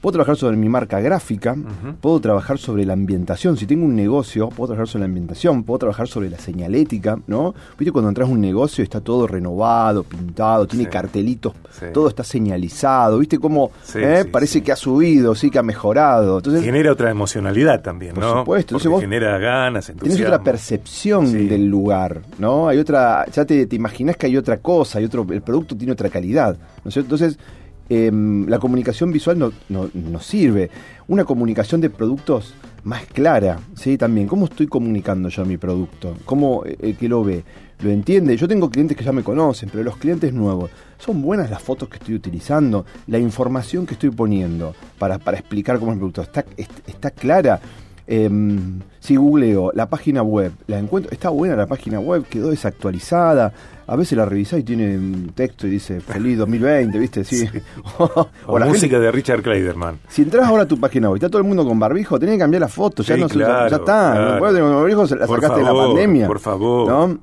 Puedo 0.02 0.14
trabajar 0.14 0.36
sobre 0.36 0.56
mi 0.56 0.68
marca 0.68 0.98
gráfica, 0.98 1.56
puedo 2.00 2.18
trabajar 2.18 2.58
sobre 2.58 2.84
la 2.84 2.92
ambientación. 2.92 3.56
Si 3.56 3.66
tengo 3.66 3.84
un 3.84 3.94
negocio, 3.94 4.48
puedo 4.48 4.66
trabajar 4.66 4.88
sobre 4.88 5.02
la 5.02 5.06
ambientación, 5.06 5.62
puedo 5.62 5.78
trabajar 5.78 6.08
sobre 6.08 6.28
la 6.28 6.38
señalética, 6.38 7.20
¿no? 7.28 7.54
Viste, 7.78 7.92
cuando 7.92 8.08
entras 8.08 8.28
a 8.28 8.32
un 8.32 8.40
negocio 8.40 8.82
está 8.82 9.00
todo 9.00 9.28
renovado, 9.28 10.02
pintado, 10.02 10.66
tiene 10.66 10.88
cartelitos, 10.88 11.52
todo 11.94 12.08
está 12.08 12.24
señalizado, 12.24 13.16
¿viste 13.20 13.38
cómo 13.38 13.70
eh? 13.94 14.24
parece 14.28 14.60
que 14.60 14.72
ha 14.72 14.76
subido, 14.76 15.36
sí, 15.36 15.50
que 15.50 15.60
ha 15.60 15.62
mejorado? 15.62 16.38
Entonces, 16.38 16.64
genera 16.64 16.90
otra 16.90 17.08
emocionalidad 17.08 17.80
también, 17.80 18.16
¿no? 18.16 18.20
Por 18.22 18.38
supuesto. 18.38 18.76
Entonces 18.78 19.00
genera 19.02 19.38
ganas, 19.38 19.88
entusiasmo. 19.88 20.16
Tienes 20.16 20.34
otra 20.34 20.42
percepción 20.42 21.32
del 21.32 21.68
lugar, 21.68 22.22
¿no? 22.40 22.66
Hay 22.66 22.78
otra, 22.78 23.24
ya 23.30 23.44
te, 23.44 23.66
te 23.66 23.76
imaginas 23.76 24.16
que 24.16 24.26
hay 24.26 24.36
otra 24.36 24.56
cosa, 24.56 24.98
hay 24.98 25.04
otro, 25.04 25.24
el 25.30 25.42
producto 25.42 25.76
tiene 25.76 25.92
otra 25.92 26.08
calidad, 26.08 26.56
¿no 26.82 26.88
es 26.88 26.92
cierto? 26.92 27.14
Entonces, 27.14 27.38
Em, 27.94 28.48
la 28.48 28.58
comunicación 28.58 29.12
visual 29.12 29.38
no, 29.38 29.52
nos 29.68 30.24
sirve. 30.24 30.70
Una 31.08 31.26
comunicación 31.26 31.82
de 31.82 31.90
productos 31.90 32.54
más 32.84 33.04
clara, 33.04 33.58
¿sí? 33.74 33.98
También, 33.98 34.26
¿cómo 34.26 34.46
estoy 34.46 34.66
comunicando 34.66 35.28
yo 35.28 35.44
mi 35.44 35.58
producto? 35.58 36.16
¿Cómo 36.24 36.64
el 36.64 36.72
eh, 36.72 36.76
eh, 36.80 36.96
que 36.98 37.06
lo 37.06 37.22
ve? 37.22 37.44
¿Lo 37.80 37.90
entiende? 37.90 38.34
Yo 38.38 38.48
tengo 38.48 38.70
clientes 38.70 38.96
que 38.96 39.04
ya 39.04 39.12
me 39.12 39.22
conocen, 39.22 39.68
pero 39.70 39.84
los 39.84 39.98
clientes 39.98 40.32
nuevos, 40.32 40.70
¿son 40.96 41.20
buenas 41.20 41.50
las 41.50 41.62
fotos 41.62 41.90
que 41.90 41.98
estoy 41.98 42.14
utilizando? 42.14 42.86
¿La 43.08 43.18
información 43.18 43.84
que 43.84 43.92
estoy 43.92 44.08
poniendo 44.08 44.74
para, 44.98 45.18
para 45.18 45.36
explicar 45.36 45.78
cómo 45.78 45.90
es 45.90 45.96
el 45.96 45.98
producto? 45.98 46.22
¿Está, 46.22 46.46
está 46.86 47.10
clara? 47.10 47.60
Em, 48.14 48.80
si 49.00 49.16
googleo 49.16 49.72
la 49.74 49.88
página 49.88 50.22
web, 50.22 50.52
la 50.66 50.78
encuentro, 50.78 51.10
está 51.12 51.30
buena 51.30 51.56
la 51.56 51.66
página 51.66 51.98
web, 51.98 52.26
quedó 52.28 52.50
desactualizada. 52.50 53.54
A 53.86 53.96
veces 53.96 54.18
la 54.18 54.26
revisáis 54.26 54.60
y 54.60 54.64
tiene 54.66 54.98
un 54.98 55.32
texto 55.34 55.66
y 55.66 55.70
dice 55.70 55.98
feliz 56.02 56.36
2020, 56.36 56.98
¿viste? 56.98 57.24
Sí. 57.24 57.48
o, 58.46 58.58
la 58.58 58.66
música 58.66 58.98
de 58.98 59.10
Richard 59.10 59.40
Kleiderman. 59.42 59.98
Si 60.08 60.20
entras 60.20 60.46
ahora 60.46 60.64
a 60.64 60.68
tu 60.68 60.78
página 60.78 61.08
web, 61.08 61.16
está 61.16 61.30
todo 61.30 61.40
el 61.40 61.48
mundo 61.48 61.64
con 61.64 61.78
barbijo, 61.78 62.18
tenés 62.18 62.34
que 62.34 62.40
cambiar 62.40 62.60
la 62.60 62.68
foto, 62.68 63.02
ya, 63.02 63.16
no, 63.16 63.28
ya, 63.28 63.64
está. 63.64 63.80
Claro. 63.80 64.40
No 64.40 64.46
tener 64.48 64.62
barbijo, 64.62 65.02
la 65.02 65.26
sacaste 65.26 65.60
de 65.60 65.64
la 65.64 65.72
pandemia. 65.72 66.26
Por 66.26 66.38
favor. 66.38 67.18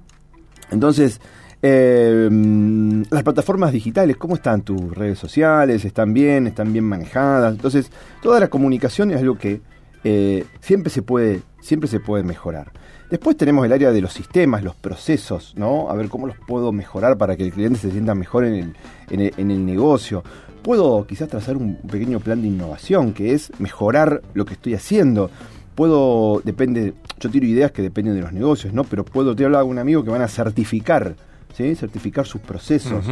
Entonces, 0.71 1.21
em, 1.61 3.03
las 3.11 3.21
plataformas 3.21 3.71
digitales, 3.71 4.17
¿cómo 4.17 4.33
están 4.33 4.63
tus 4.63 4.91
redes 4.95 5.19
sociales? 5.19 5.85
¿Están 5.85 6.15
bien? 6.15 6.47
¿Están 6.47 6.73
bien 6.73 6.85
manejadas? 6.85 7.53
Entonces, 7.53 7.91
toda 8.23 8.39
la 8.39 8.47
comunicación 8.47 9.11
es 9.11 9.17
algo 9.19 9.37
que 9.37 9.61
eh, 10.03 10.45
siempre, 10.61 10.89
se 10.89 11.01
puede, 11.01 11.41
siempre 11.61 11.89
se 11.89 11.99
puede 11.99 12.23
mejorar. 12.23 12.71
Después 13.09 13.35
tenemos 13.37 13.65
el 13.65 13.73
área 13.73 13.91
de 13.91 14.01
los 14.01 14.13
sistemas, 14.13 14.63
los 14.63 14.75
procesos, 14.75 15.53
¿no? 15.57 15.89
A 15.89 15.95
ver 15.95 16.09
cómo 16.09 16.27
los 16.27 16.37
puedo 16.37 16.71
mejorar 16.71 17.17
para 17.17 17.35
que 17.35 17.43
el 17.43 17.51
cliente 17.51 17.79
se 17.79 17.91
sienta 17.91 18.13
mejor 18.13 18.45
en 18.45 18.75
el, 19.09 19.33
en 19.35 19.51
el, 19.51 19.65
negocio. 19.65 20.23
Puedo 20.61 21.07
quizás 21.07 21.27
trazar 21.27 21.57
un 21.57 21.77
pequeño 21.77 22.19
plan 22.19 22.41
de 22.41 22.49
innovación, 22.49 23.13
que 23.13 23.33
es 23.33 23.51
mejorar 23.59 24.21
lo 24.35 24.45
que 24.45 24.53
estoy 24.53 24.75
haciendo. 24.75 25.31
puedo, 25.73 26.41
depende, 26.43 26.93
yo 27.19 27.31
tiro 27.31 27.47
ideas 27.47 27.71
que 27.71 27.81
dependen 27.81 28.13
de 28.13 28.21
los 28.21 28.31
negocios, 28.31 28.73
¿no? 28.73 28.83
Pero 28.83 29.03
puedo, 29.03 29.35
te 29.35 29.43
hablar 29.43 29.63
con 29.63 29.71
un 29.71 29.79
amigo 29.79 30.03
que 30.03 30.11
van 30.11 30.21
a 30.21 30.27
certificar, 30.27 31.15
¿sí? 31.55 31.73
Certificar 31.75 32.27
sus 32.27 32.41
procesos. 32.41 33.03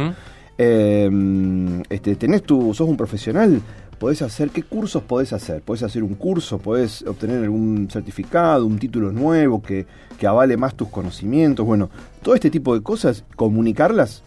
Eh, 0.58 1.10
este, 1.88 2.14
tenés 2.14 2.44
tu, 2.44 2.72
sos 2.72 2.88
un 2.88 2.96
profesional, 2.96 3.60
podés 3.98 4.22
hacer, 4.22 4.50
¿qué 4.50 4.62
cursos 4.62 5.02
podés 5.02 5.32
hacer? 5.32 5.62
Podés 5.62 5.82
hacer 5.82 6.02
un 6.02 6.14
curso, 6.14 6.58
podés 6.58 7.02
obtener 7.02 7.42
algún 7.42 7.88
certificado, 7.90 8.64
un 8.64 8.78
título 8.78 9.12
nuevo 9.12 9.62
que, 9.62 9.86
que 10.18 10.26
avale 10.26 10.56
más 10.56 10.74
tus 10.74 10.88
conocimientos. 10.88 11.66
Bueno, 11.66 11.90
todo 12.22 12.34
este 12.34 12.50
tipo 12.50 12.74
de 12.74 12.82
cosas, 12.82 13.24
comunicarlas, 13.36 14.22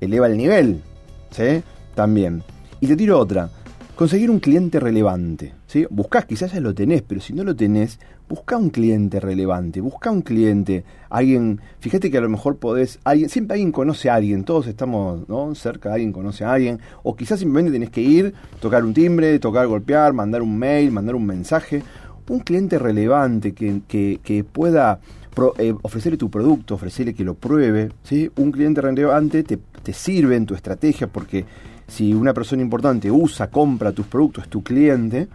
eleva 0.00 0.26
el 0.26 0.36
nivel, 0.36 0.82
¿sí? 1.30 1.62
También. 1.94 2.42
Y 2.80 2.86
te 2.86 2.96
tiro 2.96 3.18
otra, 3.18 3.50
conseguir 3.96 4.30
un 4.30 4.40
cliente 4.40 4.78
relevante, 4.78 5.54
¿sí? 5.66 5.86
Buscás, 5.90 6.26
quizás 6.26 6.52
ya 6.52 6.60
lo 6.60 6.74
tenés, 6.74 7.02
pero 7.02 7.20
si 7.20 7.32
no 7.32 7.42
lo 7.44 7.56
tenés, 7.56 7.98
busca 8.28 8.56
un 8.56 8.68
cliente 8.70 9.20
relevante, 9.20 9.80
busca 9.80 10.10
un 10.10 10.20
cliente, 10.20 10.84
alguien, 11.08 11.60
fíjate 11.80 12.10
que 12.10 12.18
a 12.18 12.20
lo 12.20 12.28
mejor 12.28 12.56
podés, 12.58 12.98
alguien, 13.04 13.30
siempre 13.30 13.54
alguien 13.54 13.72
conoce 13.72 14.10
a 14.10 14.14
alguien, 14.16 14.44
todos 14.44 14.66
estamos 14.66 15.26
¿no? 15.28 15.54
cerca, 15.54 15.92
alguien 15.94 16.12
conoce 16.12 16.44
a 16.44 16.52
alguien, 16.52 16.78
o 17.02 17.16
quizás 17.16 17.40
simplemente 17.40 17.72
tenés 17.72 17.90
que 17.90 18.02
ir, 18.02 18.34
tocar 18.60 18.84
un 18.84 18.92
timbre, 18.92 19.38
tocar, 19.38 19.66
golpear, 19.66 20.12
mandar 20.12 20.42
un 20.42 20.58
mail, 20.58 20.92
mandar 20.92 21.14
un 21.14 21.24
mensaje, 21.24 21.82
un 22.28 22.40
cliente 22.40 22.78
relevante 22.78 23.52
que, 23.52 23.80
que, 23.88 24.20
que 24.22 24.44
pueda 24.44 25.00
pro- 25.34 25.54
eh, 25.58 25.74
ofrecerle 25.82 26.18
tu 26.18 26.28
producto, 26.28 26.74
ofrecerle 26.74 27.14
que 27.14 27.24
lo 27.24 27.34
pruebe, 27.34 27.90
¿sí? 28.02 28.30
Un 28.36 28.52
cliente 28.52 28.82
relevante 28.82 29.42
te, 29.42 29.58
te 29.82 29.92
sirve 29.94 30.36
en 30.36 30.44
tu 30.44 30.54
estrategia 30.54 31.06
porque 31.06 31.44
si 31.86 32.14
una 32.14 32.32
persona 32.34 32.62
importante 32.62 33.10
usa, 33.10 33.50
compra 33.50 33.92
tus 33.92 34.06
productos, 34.06 34.44
es 34.44 34.50
tu 34.50 34.62
cliente, 34.62 35.28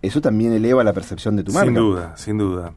eso 0.00 0.20
también 0.20 0.52
eleva 0.52 0.84
la 0.84 0.92
percepción 0.92 1.36
de 1.36 1.42
tu 1.42 1.52
marca. 1.52 1.66
Sin 1.66 1.74
duda, 1.74 2.16
sin 2.16 2.38
duda. 2.38 2.72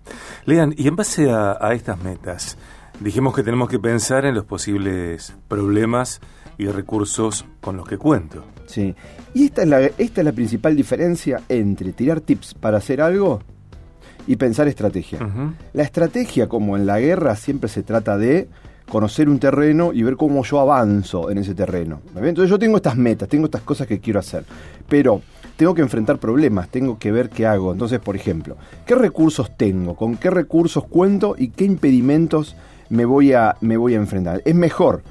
Lean, 0.45 0.73
y 0.77 0.87
en 0.87 0.95
base 0.95 1.29
a, 1.29 1.57
a 1.59 1.73
estas 1.73 2.01
metas, 2.03 2.57
dijimos 2.99 3.35
que 3.35 3.43
tenemos 3.43 3.69
que 3.69 3.79
pensar 3.79 4.25
en 4.25 4.35
los 4.35 4.45
posibles 4.45 5.35
problemas 5.47 6.19
y 6.57 6.67
recursos 6.67 7.45
con 7.59 7.77
los 7.77 7.87
que 7.87 7.97
cuento. 7.97 8.43
Sí. 8.65 8.95
Y 9.33 9.45
esta 9.45 9.63
es, 9.63 9.67
la, 9.67 9.81
esta 9.81 10.21
es 10.21 10.25
la 10.25 10.31
principal 10.31 10.75
diferencia 10.75 11.41
entre 11.49 11.93
tirar 11.93 12.21
tips 12.21 12.53
para 12.53 12.77
hacer 12.77 13.01
algo 13.01 13.41
y 14.27 14.35
pensar 14.35 14.67
estrategia. 14.67 15.19
La 15.73 15.83
estrategia, 15.83 16.47
como 16.47 16.77
en 16.77 16.85
la 16.85 16.99
guerra, 16.99 17.35
siempre 17.35 17.69
se 17.69 17.81
trata 17.83 18.17
de 18.17 18.49
conocer 18.91 19.29
un 19.29 19.39
terreno 19.39 19.93
y 19.93 20.03
ver 20.03 20.17
cómo 20.17 20.43
yo 20.43 20.59
avanzo 20.59 21.31
en 21.31 21.37
ese 21.37 21.55
terreno. 21.55 22.01
Entonces 22.15 22.49
yo 22.49 22.59
tengo 22.59 22.75
estas 22.75 22.97
metas, 22.97 23.29
tengo 23.29 23.45
estas 23.45 23.61
cosas 23.61 23.87
que 23.87 23.99
quiero 24.01 24.19
hacer, 24.19 24.43
pero 24.89 25.21
tengo 25.55 25.73
que 25.73 25.81
enfrentar 25.81 26.17
problemas, 26.17 26.67
tengo 26.67 26.99
que 26.99 27.09
ver 27.11 27.29
qué 27.29 27.45
hago. 27.45 27.71
Entonces, 27.71 27.99
por 27.99 28.15
ejemplo, 28.17 28.57
¿qué 28.85 28.95
recursos 28.95 29.55
tengo? 29.55 29.95
¿Con 29.95 30.17
qué 30.17 30.29
recursos 30.29 30.83
cuento? 30.87 31.35
¿Y 31.37 31.49
qué 31.49 31.63
impedimentos 31.63 32.55
me 32.89 33.05
voy 33.05 33.31
a, 33.31 33.55
me 33.61 33.77
voy 33.77 33.93
a 33.93 33.97
enfrentar? 33.97 34.41
Es 34.43 34.55
mejor 34.55 35.03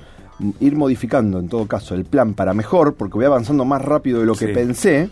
ir 0.60 0.76
modificando, 0.76 1.38
en 1.38 1.48
todo 1.48 1.66
caso, 1.66 1.94
el 1.94 2.04
plan 2.04 2.34
para 2.34 2.52
mejor, 2.52 2.94
porque 2.94 3.14
voy 3.14 3.24
avanzando 3.24 3.64
más 3.64 3.80
rápido 3.82 4.20
de 4.20 4.26
lo 4.26 4.34
que 4.34 4.48
Sí. 4.48 4.52
pensé, 4.52 5.08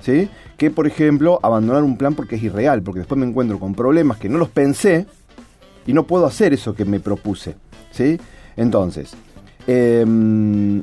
¿sí? 0.00 0.28
Que, 0.56 0.70
por 0.70 0.86
ejemplo, 0.86 1.40
abandonar 1.42 1.82
un 1.82 1.96
plan 1.96 2.14
porque 2.14 2.36
es 2.36 2.42
irreal, 2.44 2.82
porque 2.82 3.00
después 3.00 3.18
me 3.18 3.26
encuentro 3.26 3.58
con 3.58 3.74
problemas 3.74 4.18
que 4.18 4.28
no 4.28 4.38
los 4.38 4.48
pensé 4.48 5.06
y 5.86 5.92
no 5.92 6.04
puedo 6.04 6.26
hacer 6.26 6.52
eso 6.52 6.74
que 6.74 6.84
me 6.84 7.00
propuse, 7.00 7.56
¿sí? 7.92 8.18
Entonces, 8.56 9.12
em, 9.66 10.82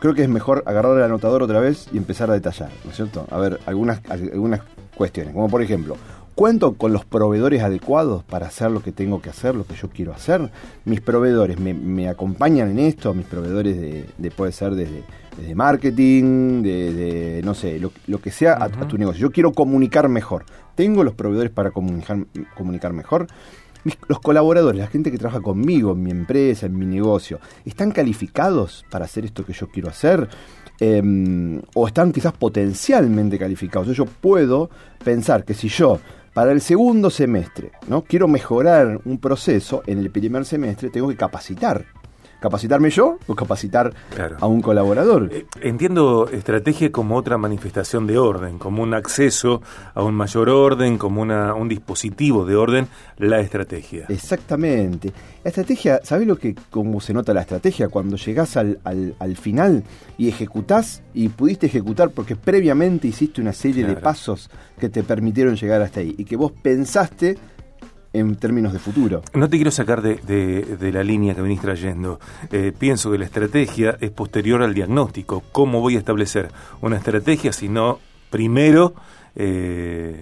creo 0.00 0.14
que 0.14 0.22
es 0.22 0.28
mejor 0.28 0.62
agarrar 0.66 0.96
el 0.96 1.02
anotador 1.04 1.42
otra 1.42 1.60
vez 1.60 1.88
y 1.92 1.98
empezar 1.98 2.30
a 2.30 2.34
detallar, 2.34 2.70
¿no 2.84 2.90
es 2.90 2.96
cierto? 2.96 3.26
A 3.30 3.38
ver, 3.38 3.60
algunas, 3.66 4.00
algunas 4.10 4.60
cuestiones, 4.96 5.34
como 5.34 5.48
por 5.48 5.62
ejemplo, 5.62 5.96
¿cuento 6.34 6.74
con 6.74 6.92
los 6.92 7.04
proveedores 7.04 7.62
adecuados 7.62 8.24
para 8.24 8.46
hacer 8.46 8.70
lo 8.70 8.82
que 8.82 8.92
tengo 8.92 9.20
que 9.20 9.30
hacer, 9.30 9.54
lo 9.54 9.64
que 9.66 9.74
yo 9.74 9.88
quiero 9.90 10.12
hacer? 10.12 10.50
¿Mis 10.84 11.00
proveedores 11.00 11.58
me, 11.60 11.74
me 11.74 12.08
acompañan 12.08 12.70
en 12.70 12.78
esto? 12.78 13.12
¿Mis 13.14 13.26
proveedores 13.26 13.78
de, 13.80 14.06
de- 14.16 14.30
puede 14.30 14.52
ser 14.52 14.74
desde, 14.74 15.02
desde 15.36 15.54
marketing, 15.54 16.62
de, 16.62 16.92
de, 16.94 17.42
no 17.44 17.54
sé, 17.54 17.78
lo, 17.78 17.92
lo 18.06 18.20
que 18.20 18.30
sea 18.30 18.54
a, 18.54 18.64
a 18.64 18.88
tu 18.88 18.96
negocio? 18.96 19.20
Yo 19.20 19.30
quiero 19.30 19.52
comunicar 19.52 20.08
mejor. 20.08 20.44
¿Tengo 20.74 21.04
los 21.04 21.12
proveedores 21.14 21.52
para 21.52 21.72
comunicar, 21.72 22.16
comunicar 22.56 22.94
mejor? 22.94 23.26
Mis- 23.84 23.98
los 24.08 24.20
colaboradores, 24.20 24.78
la 24.80 24.86
gente 24.88 25.10
que 25.10 25.18
trabaja 25.18 25.40
conmigo, 25.40 25.92
en 25.92 26.02
mi 26.02 26.10
empresa, 26.10 26.66
en 26.66 26.78
mi 26.78 26.86
negocio, 26.86 27.40
¿están 27.64 27.90
calificados 27.92 28.84
para 28.90 29.04
hacer 29.06 29.24
esto 29.24 29.44
que 29.44 29.52
yo 29.52 29.68
quiero 29.68 29.88
hacer? 29.88 30.28
Eh, 30.80 31.60
o 31.74 31.86
están 31.86 32.10
quizás 32.12 32.32
potencialmente 32.32 33.38
calificados. 33.38 33.94
Yo 33.96 34.06
puedo 34.06 34.70
pensar 35.04 35.44
que 35.44 35.54
si 35.54 35.68
yo 35.68 35.98
para 36.32 36.52
el 36.52 36.60
segundo 36.60 37.10
semestre 37.10 37.72
no 37.88 38.02
quiero 38.02 38.28
mejorar 38.28 39.00
un 39.04 39.18
proceso, 39.18 39.82
en 39.86 39.98
el 39.98 40.10
primer 40.10 40.44
semestre 40.44 40.88
tengo 40.90 41.08
que 41.08 41.16
capacitar. 41.16 41.84
¿Capacitarme 42.40 42.90
yo 42.90 43.18
o 43.26 43.34
capacitar 43.34 43.92
Claro. 44.14 44.36
a 44.40 44.46
un 44.46 44.60
colaborador? 44.62 45.28
Eh, 45.32 45.46
Entiendo 45.60 46.28
estrategia 46.32 46.90
como 46.90 47.16
otra 47.16 47.36
manifestación 47.38 48.06
de 48.06 48.18
orden, 48.18 48.58
como 48.58 48.82
un 48.82 48.94
acceso 48.94 49.60
a 49.94 50.02
un 50.02 50.14
mayor 50.14 50.48
orden, 50.48 50.98
como 50.98 51.20
una, 51.22 51.54
un 51.54 51.68
dispositivo 51.68 52.44
de 52.46 52.56
orden, 52.56 52.88
la 53.18 53.40
estrategia. 53.40 54.06
Exactamente. 54.08 55.12
La 55.44 55.48
estrategia, 55.50 56.00
¿sabés 56.02 56.26
lo 56.26 56.36
que 56.36 56.54
cómo 56.70 57.00
se 57.00 57.12
nota 57.12 57.34
la 57.34 57.42
estrategia? 57.42 57.88
Cuando 57.88 58.16
llegás 58.16 58.56
al, 58.56 58.78
al- 58.84 59.14
al 59.18 59.36
final 59.36 59.84
y 60.16 60.28
ejecutás 60.28 61.02
y 61.14 61.28
pudiste 61.28 61.66
ejecutar 61.66 62.10
porque 62.10 62.36
previamente 62.36 63.08
hiciste 63.08 63.40
una 63.40 63.52
serie 63.52 63.84
de 63.86 63.96
pasos 63.96 64.48
que 64.78 64.88
te 64.88 65.02
permitieron 65.02 65.56
llegar 65.56 65.82
hasta 65.82 66.00
ahí 66.00 66.14
y 66.16 66.24
que 66.24 66.36
vos 66.36 66.52
pensaste 66.62 67.36
en 68.12 68.34
términos 68.36 68.72
de 68.72 68.78
futuro. 68.78 69.22
No 69.34 69.48
te 69.48 69.56
quiero 69.56 69.70
sacar 69.70 70.02
de, 70.02 70.16
de- 70.16 70.76
de 70.76 70.92
la 70.92 71.04
línea 71.04 71.34
que 71.34 71.42
venís 71.42 71.60
trayendo. 71.60 72.18
Eh, 72.50 72.72
pienso 72.76 73.10
que 73.10 73.18
la 73.18 73.24
estrategia 73.24 73.96
es 74.00 74.10
posterior 74.10 74.62
al 74.62 74.74
diagnóstico. 74.74 75.42
¿Cómo 75.52 75.80
voy 75.80 75.94
a 75.96 75.98
establecer 75.98 76.48
una 76.80 76.96
estrategia 76.96 77.52
si 77.52 77.68
no 77.68 77.98
primero 78.30 78.94
eh, 79.36 80.20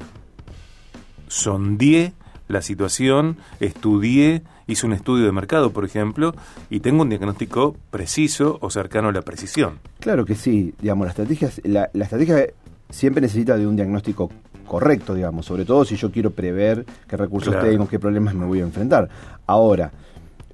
sondeé 1.28 2.12
la 2.49 2.62
situación, 2.62 3.37
estudié, 3.61 4.42
hice 4.66 4.87
un 4.87 4.95
estudio 4.95 5.26
de 5.26 5.33
mercado, 5.33 5.71
por 5.71 5.85
ejemplo, 5.85 6.35
y 6.71 6.80
tengo 6.80 7.02
un 7.02 7.11
diagnóstico 7.11 7.76
preciso 7.90 8.59
o 8.62 8.71
cercano 8.71 9.09
a 9.09 9.12
la 9.12 9.23
precisión? 9.23 9.78
Claro 10.00 10.25
que 10.25 10.35
sí, 10.35 10.75
digamos, 10.80 11.07
la 11.07 11.11
estrategia, 11.11 11.50
la, 11.64 11.90
la 11.92 12.04
estrategia 12.04 12.47
siempre 12.88 13.21
necesita 13.21 13.59
de 13.59 13.66
un 13.66 13.76
diagnóstico 13.76 14.30
correcto, 14.68 15.14
digamos, 15.14 15.46
sobre 15.46 15.64
todo 15.64 15.84
si 15.84 15.96
yo 15.96 16.12
quiero 16.12 16.30
prever 16.30 16.84
qué 17.08 17.16
recursos 17.16 17.52
Claro. 17.54 17.68
tengo, 17.68 17.88
qué 17.88 17.98
problemas 17.98 18.34
me 18.34 18.44
voy 18.46 18.60
a 18.60 18.62
enfrentar. 18.62 19.08
Ahora, 19.46 19.90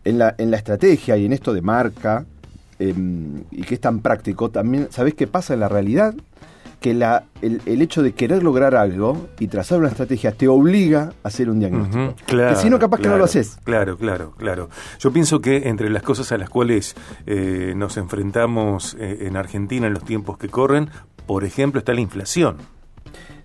en 0.05 0.19
la, 0.19 0.35
en 0.39 0.51
la 0.51 0.57
estrategia 0.57 1.17
y 1.17 1.27
en 1.27 1.33
esto 1.33 1.53
de 1.53 1.61
marca, 1.61 2.25
em, 2.79 3.43
y 3.51 3.63
que 3.63 3.75
es 3.75 3.81
tan 3.81 4.01
práctico, 4.01 4.51
también, 4.51 4.89
¿sabés 4.91 5.15
qué 5.15 5.27
pasa 5.27 5.55
en 5.55 5.61
la 5.61 5.69
realidad? 5.69 6.15
Que 6.81 6.93
la, 6.93 7.25
el, 7.41 7.63
el 7.65 7.81
hecho 7.81 8.03
de 8.03 8.13
querer 8.13 8.43
lograr 8.43 8.75
algo 8.75 9.29
y 9.39 9.47
trazar 9.49 9.79
una 9.79 9.89
estrategia 9.89 10.33
te 10.33 10.49
obliga 10.49 11.13
a 11.23 11.29
hacer 11.29 11.49
un 11.49 11.59
diagnóstico. 11.59 12.15
Claro, 12.27 12.55
que 12.55 12.61
si 12.61 12.69
no, 12.69 12.79
capaz 12.79 12.99
que 12.99 13.05
no 13.05 13.09
claro, 13.11 13.19
lo 13.21 13.25
haces. 13.25 13.57
Claro, 13.65 13.97
claro, 13.97 14.33
claro. 14.37 14.69
Yo 14.99 15.11
pienso 15.11 15.41
que 15.41 15.69
entre 15.71 15.89
las 15.89 16.03
cosas 16.03 16.31
a 16.33 16.37
las 16.37 16.51
cuales 16.51 16.95
eh, 17.25 17.73
nos 17.75 17.97
enfrentamos 17.97 18.97
eh, 19.01 19.21
en 19.23 19.37
Argentina 19.39 19.87
en 19.87 19.95
los 19.95 20.05
tiempos 20.05 20.37
que 20.37 20.49
corren, 20.51 20.91
por 21.27 21.45
ejemplo, 21.45 21.79
está 21.79 21.95
la 21.95 22.03
inflación. 22.03 22.57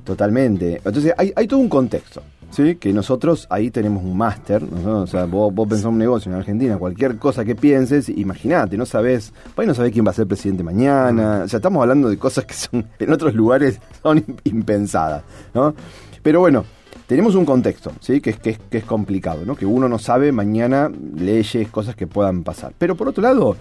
Totalmente. 0.03 0.81
Entonces 0.83 1.13
hay, 1.17 1.31
hay 1.35 1.47
todo 1.47 1.59
un 1.59 1.69
contexto, 1.69 2.23
¿sí? 2.49 2.75
Que 2.75 2.91
nosotros 2.93 3.47
ahí 3.49 3.69
tenemos 3.69 4.03
un 4.03 4.17
máster, 4.17 4.63
¿no? 4.63 5.01
o 5.01 5.07
sea, 5.07 5.25
vos, 5.25 5.53
vos 5.53 5.67
pensás 5.67 5.85
un 5.85 5.97
negocio 5.97 6.31
en 6.31 6.37
Argentina, 6.37 6.77
cualquier 6.77 7.17
cosa 7.17 7.45
que 7.45 7.55
pienses, 7.55 8.09
imagínate, 8.09 8.77
no 8.77 8.85
sabés, 8.85 9.33
ahí 9.55 9.67
no 9.67 9.73
sabés 9.73 9.91
quién 9.91 10.05
va 10.05 10.11
a 10.11 10.15
ser 10.15 10.27
presidente 10.27 10.63
mañana, 10.63 11.43
o 11.45 11.47
sea, 11.47 11.57
estamos 11.57 11.81
hablando 11.81 12.09
de 12.09 12.17
cosas 12.17 12.45
que 12.45 12.53
son 12.53 12.85
en 12.99 13.13
otros 13.13 13.33
lugares 13.33 13.79
son 14.01 14.23
impensadas, 14.45 15.23
¿no? 15.53 15.75
Pero 16.23 16.39
bueno, 16.39 16.65
tenemos 17.09 17.35
un 17.35 17.45
contexto, 17.45 17.91
¿sí? 18.01 18.21
Que 18.21 18.31
es, 18.31 18.39
que 18.39 18.51
es, 18.51 18.59
que 18.69 18.77
es 18.79 18.83
complicado, 18.83 19.43
¿no? 19.45 19.55
Que 19.55 19.65
uno 19.65 19.89
no 19.89 19.97
sabe 19.97 20.31
mañana 20.31 20.91
leyes, 21.15 21.69
cosas 21.69 21.95
que 21.95 22.05
puedan 22.05 22.43
pasar. 22.43 22.73
Pero 22.77 22.95
por 22.95 23.07
otro 23.07 23.23
lado, 23.23 23.55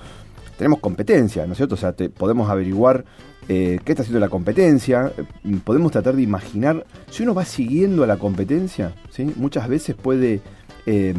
tenemos 0.59 0.81
competencia, 0.81 1.47
¿no 1.47 1.53
es 1.53 1.57
cierto? 1.57 1.77
O 1.77 1.79
sea, 1.79 1.93
te- 1.93 2.11
podemos 2.11 2.51
averiguar 2.51 3.05
eh, 3.49 3.79
qué 3.85 3.93
está 3.93 4.03
haciendo 4.03 4.21
la 4.21 4.29
competencia, 4.29 5.11
eh, 5.17 5.57
podemos 5.65 5.91
tratar 5.93 6.15
de 6.17 6.23
imaginar, 6.23 6.85
si 7.11 7.23
uno 7.23 7.33
va 7.33 7.47
siguiendo 7.47 8.05
a 8.05 8.07
la 8.07 8.19
competencia, 8.19 8.93
¿sí? 9.11 9.33
muchas 9.37 9.67
veces 9.69 9.97
puede 9.97 10.43
eh, 10.85 11.15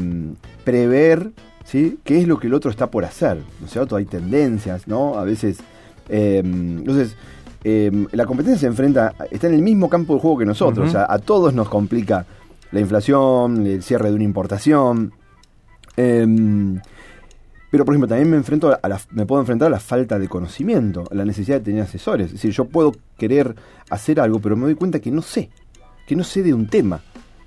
prever 0.63 1.31
¿sí? 1.63 1.97
qué 2.03 2.19
es 2.21 2.27
lo 2.27 2.37
que 2.39 2.45
el 2.47 2.53
otro 2.53 2.69
está 2.69 2.91
por 2.91 3.03
hacer, 3.05 3.37
¿no 3.59 3.65
es 3.65 3.71
cierto? 3.71 3.95
Hay 3.95 4.05
tendencias, 4.05 4.87
¿no? 4.87 5.17
A 5.17 5.23
veces, 5.23 5.57
eh, 6.09 6.41
entonces, 6.43 7.15
eh, 7.63 7.91
la 8.11 8.25
competencia 8.25 8.59
se 8.59 8.67
enfrenta, 8.67 9.15
está 9.31 9.47
en 9.47 9.53
el 9.55 9.61
mismo 9.61 9.89
campo 9.89 10.13
de 10.15 10.19
juego 10.21 10.37
que 10.37 10.45
nosotros, 10.45 10.89
o 10.89 10.91
sea, 10.91 11.05
a 11.09 11.17
todos 11.19 11.53
nos 11.53 11.67
complica 11.69 12.25
la 12.71 12.79
inflación, 12.79 13.65
el 13.65 13.81
cierre 13.81 14.09
de 14.09 14.15
una 14.15 14.23
importación. 14.23 15.13
Pero, 17.71 17.85
por 17.85 17.93
ejemplo, 17.93 18.07
también 18.07 18.29
me 18.29 18.37
enfrento 18.37 18.77
a 18.81 18.87
la, 18.87 18.99
me 19.11 19.25
puedo 19.25 19.41
enfrentar 19.41 19.67
a 19.67 19.69
la 19.69 19.79
falta 19.79 20.17
de 20.17 20.27
conocimiento, 20.27 21.03
a 21.11 21.15
la 21.15 21.25
necesidad 21.25 21.57
de 21.57 21.65
tener 21.65 21.83
asesores. 21.83 22.27
Es 22.27 22.33
decir, 22.33 22.51
yo 22.51 22.65
puedo 22.65 22.93
querer 23.17 23.55
hacer 23.89 24.19
algo, 24.19 24.39
pero 24.39 24.55
me 24.55 24.63
doy 24.63 24.75
cuenta 24.75 24.99
que 24.99 25.11
no 25.11 25.21
sé, 25.21 25.49
que 26.07 26.15
no 26.15 26.23
sé 26.23 26.41
de 26.41 26.53
un 26.53 26.67
tema. 26.67 27.01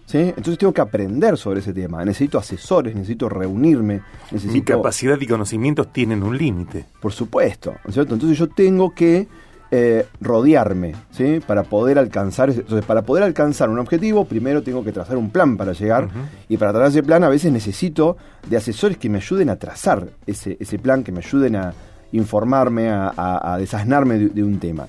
¿sí? 0.06 0.18
Entonces 0.18 0.58
tengo 0.58 0.72
que 0.72 0.80
aprender 0.80 1.36
sobre 1.36 1.60
ese 1.60 1.72
tema. 1.72 2.04
Necesito 2.04 2.38
asesores, 2.38 2.94
necesito 2.94 3.28
reunirme, 3.28 4.02
necesito... 4.30 4.52
Mi 4.52 4.62
capacidad 4.62 5.20
y 5.20 5.26
conocimientos 5.26 5.92
tienen 5.92 6.22
un 6.22 6.38
límite. 6.38 6.86
Por 7.00 7.12
supuesto, 7.12 7.72
¿no 7.72 7.88
es 7.88 7.94
cierto? 7.94 8.14
Entonces 8.14 8.38
yo 8.38 8.48
tengo 8.48 8.94
que 8.94 9.26
eh, 9.74 10.06
rodearme, 10.20 10.94
¿sí? 11.12 11.40
Para 11.46 11.62
poder 11.62 11.98
alcanzar, 11.98 12.50
ese- 12.50 12.60
entonces 12.60 12.84
para 12.84 13.00
poder 13.02 13.24
alcanzar 13.24 13.70
un 13.70 13.78
objetivo, 13.78 14.26
primero 14.26 14.62
tengo 14.62 14.84
que 14.84 14.92
trazar 14.92 15.16
un 15.16 15.30
plan 15.30 15.56
para 15.56 15.72
llegar 15.72 16.08
y 16.48 16.58
para 16.58 16.72
trazar 16.72 16.90
ese 16.90 17.02
plan 17.02 17.24
a 17.24 17.30
veces 17.30 17.50
necesito 17.50 18.18
de 18.48 18.58
asesores 18.58 18.98
que 18.98 19.08
me 19.08 19.16
ayuden 19.16 19.48
a 19.48 19.56
trazar 19.56 20.08
ese, 20.26 20.58
ese 20.60 20.78
plan, 20.78 21.02
que 21.02 21.10
me 21.10 21.20
ayuden 21.20 21.56
a 21.56 21.72
informarme, 22.12 22.90
a, 22.90 23.12
a- 23.16 23.54
a 23.54 23.58
desasnarme 23.58 24.18
de, 24.18 24.28
de 24.28 24.44
un 24.44 24.58
tema. 24.58 24.86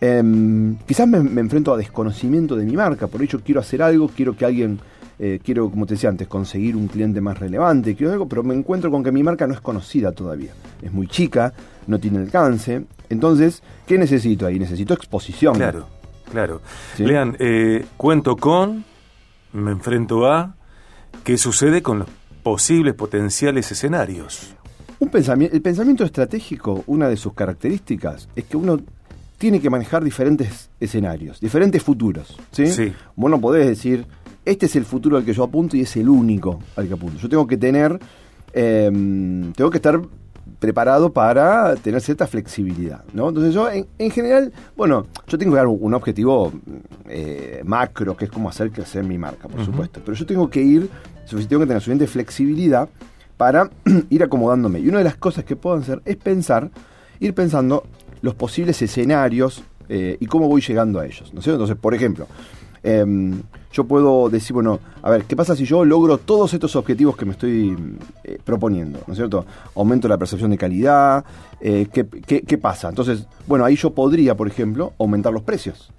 Em, 0.00 0.76
quizás 0.86 1.06
me, 1.08 1.20
me 1.20 1.40
enfrento 1.40 1.72
a 1.72 1.76
desconocimiento 1.76 2.56
de 2.56 2.64
mi 2.64 2.76
marca, 2.76 3.06
por 3.06 3.22
ello 3.22 3.40
quiero 3.44 3.60
hacer 3.60 3.82
algo, 3.82 4.08
quiero 4.08 4.36
que 4.36 4.44
alguien, 4.44 4.78
eh, 5.18 5.40
quiero, 5.42 5.70
como 5.70 5.86
te 5.86 5.94
decía 5.94 6.10
antes, 6.10 6.28
conseguir 6.28 6.76
un 6.76 6.88
cliente 6.88 7.20
más 7.20 7.38
relevante, 7.38 7.94
quiero 7.94 8.12
algo, 8.12 8.28
pero 8.28 8.42
me 8.42 8.54
encuentro 8.54 8.90
con 8.90 9.02
que 9.02 9.12
mi 9.12 9.22
marca 9.22 9.46
no 9.46 9.54
es 9.54 9.60
conocida 9.60 10.12
todavía. 10.12 10.52
Es 10.80 10.92
muy 10.92 11.06
chica, 11.06 11.52
no 11.86 11.98
tiene 11.98 12.18
alcance. 12.18 12.84
Entonces, 13.08 13.62
¿qué 13.86 13.98
necesito 13.98 14.46
ahí? 14.46 14.58
Necesito 14.58 14.94
exposición. 14.94 15.54
Claro, 15.54 15.86
claro. 16.30 16.60
Sí. 16.96 17.04
Lean, 17.04 17.36
eh, 17.38 17.84
cuento 17.96 18.36
con, 18.36 18.84
me 19.52 19.72
enfrento 19.72 20.26
a, 20.26 20.54
¿qué 21.24 21.36
sucede 21.36 21.82
con 21.82 22.00
los 22.00 22.08
posibles 22.42 22.94
potenciales 22.94 23.70
escenarios? 23.70 24.54
Un 24.98 25.08
pensamiento, 25.08 25.56
el 25.56 25.62
pensamiento 25.62 26.04
estratégico, 26.04 26.84
una 26.86 27.08
de 27.08 27.16
sus 27.16 27.34
características 27.34 28.28
es 28.36 28.44
que 28.44 28.56
uno 28.56 28.78
tiene 29.42 29.60
que 29.60 29.68
manejar 29.68 30.04
diferentes 30.04 30.70
escenarios, 30.78 31.40
diferentes 31.40 31.82
futuros. 31.82 32.38
¿sí? 32.52 32.68
Sí. 32.68 32.92
Vos 33.16 33.28
no 33.28 33.40
podés 33.40 33.66
decir, 33.66 34.06
este 34.44 34.66
es 34.66 34.76
el 34.76 34.84
futuro 34.84 35.16
al 35.16 35.24
que 35.24 35.32
yo 35.32 35.44
apunto 35.44 35.76
y 35.76 35.82
es 35.82 35.96
el 35.96 36.08
único 36.08 36.60
al 36.76 36.88
que 36.88 36.94
apunto. 36.94 37.18
Yo 37.18 37.28
tengo 37.28 37.46
que 37.46 37.56
tener, 37.56 37.98
eh, 38.52 38.90
tengo 39.56 39.70
que 39.70 39.78
estar 39.78 40.00
preparado 40.58 41.12
para 41.12 41.74
tener 41.76 42.00
cierta 42.00 42.26
flexibilidad, 42.26 43.04
¿no? 43.12 43.28
Entonces 43.28 43.52
yo, 43.52 43.68
en, 43.68 43.86
en 43.98 44.10
general, 44.10 44.52
bueno, 44.76 45.06
yo 45.26 45.36
tengo 45.36 45.52
que 45.52 45.56
dar 45.56 45.66
un, 45.66 45.94
objetivo 45.94 46.52
eh, 47.08 47.62
macro, 47.64 48.16
que 48.16 48.26
es 48.26 48.30
como 48.30 48.48
hacer 48.48 48.70
crecer 48.70 49.04
mi 49.04 49.18
marca, 49.18 49.48
por 49.48 49.64
supuesto, 49.64 50.00
pero 50.04 50.16
yo 50.16 50.24
tengo 50.24 50.48
que 50.48 50.62
ir, 50.62 50.88
tengo 51.28 51.60
que 51.60 51.66
tener 51.66 51.80
suficiente 51.80 52.06
flexibilidad 52.06 52.88
para 53.36 53.70
ir 54.10 54.22
acomodándome. 54.22 54.78
Y 54.78 54.88
una 54.88 54.98
de 54.98 55.04
las 55.04 55.16
cosas 55.16 55.44
que 55.44 55.56
puedo 55.56 55.76
hacer 55.76 56.00
es 56.04 56.16
pensar, 56.16 56.70
ir 57.18 57.34
pensando 57.34 57.84
los 58.20 58.36
posibles 58.36 58.80
escenarios 58.82 59.64
eh, 59.94 60.16
y 60.18 60.24
cómo 60.24 60.48
voy 60.48 60.62
llegando 60.62 61.00
a 61.00 61.04
ellos, 61.04 61.34
¿no 61.34 61.40
es? 61.40 61.46
Entonces, 61.46 61.76
por 61.76 61.94
ejemplo, 61.94 62.26
em, 62.82 63.42
yo 63.70 63.84
puedo 63.84 64.30
decir, 64.30 64.54
bueno, 64.54 64.80
a 65.02 65.10
ver, 65.10 65.24
¿qué 65.24 65.36
pasa 65.36 65.54
si 65.54 65.66
yo 65.66 65.84
logro 65.84 66.16
todos 66.16 66.54
estos 66.54 66.74
objetivos 66.76 67.14
que 67.14 67.26
me 67.26 67.32
estoy 67.32 67.76
eh, 68.24 68.38
proponiendo? 68.42 69.00
¿No 69.06 69.12
es 69.12 69.18
cierto? 69.18 69.44
Aumento 69.76 70.08
la 70.08 70.16
percepción 70.16 70.50
de 70.50 70.56
calidad, 70.56 71.22
eh, 71.60 71.88
¿qué, 71.92 72.06
qué, 72.06 72.40
qué 72.40 72.56
pasa? 72.56 72.88
Entonces, 72.88 73.26
bueno, 73.46 73.66
ahí 73.66 73.76
yo 73.76 73.90
podría, 73.90 74.34
por 74.34 74.48
ejemplo, 74.48 74.94
aumentar 74.98 75.30
los 75.30 75.42
precios. 75.42 75.92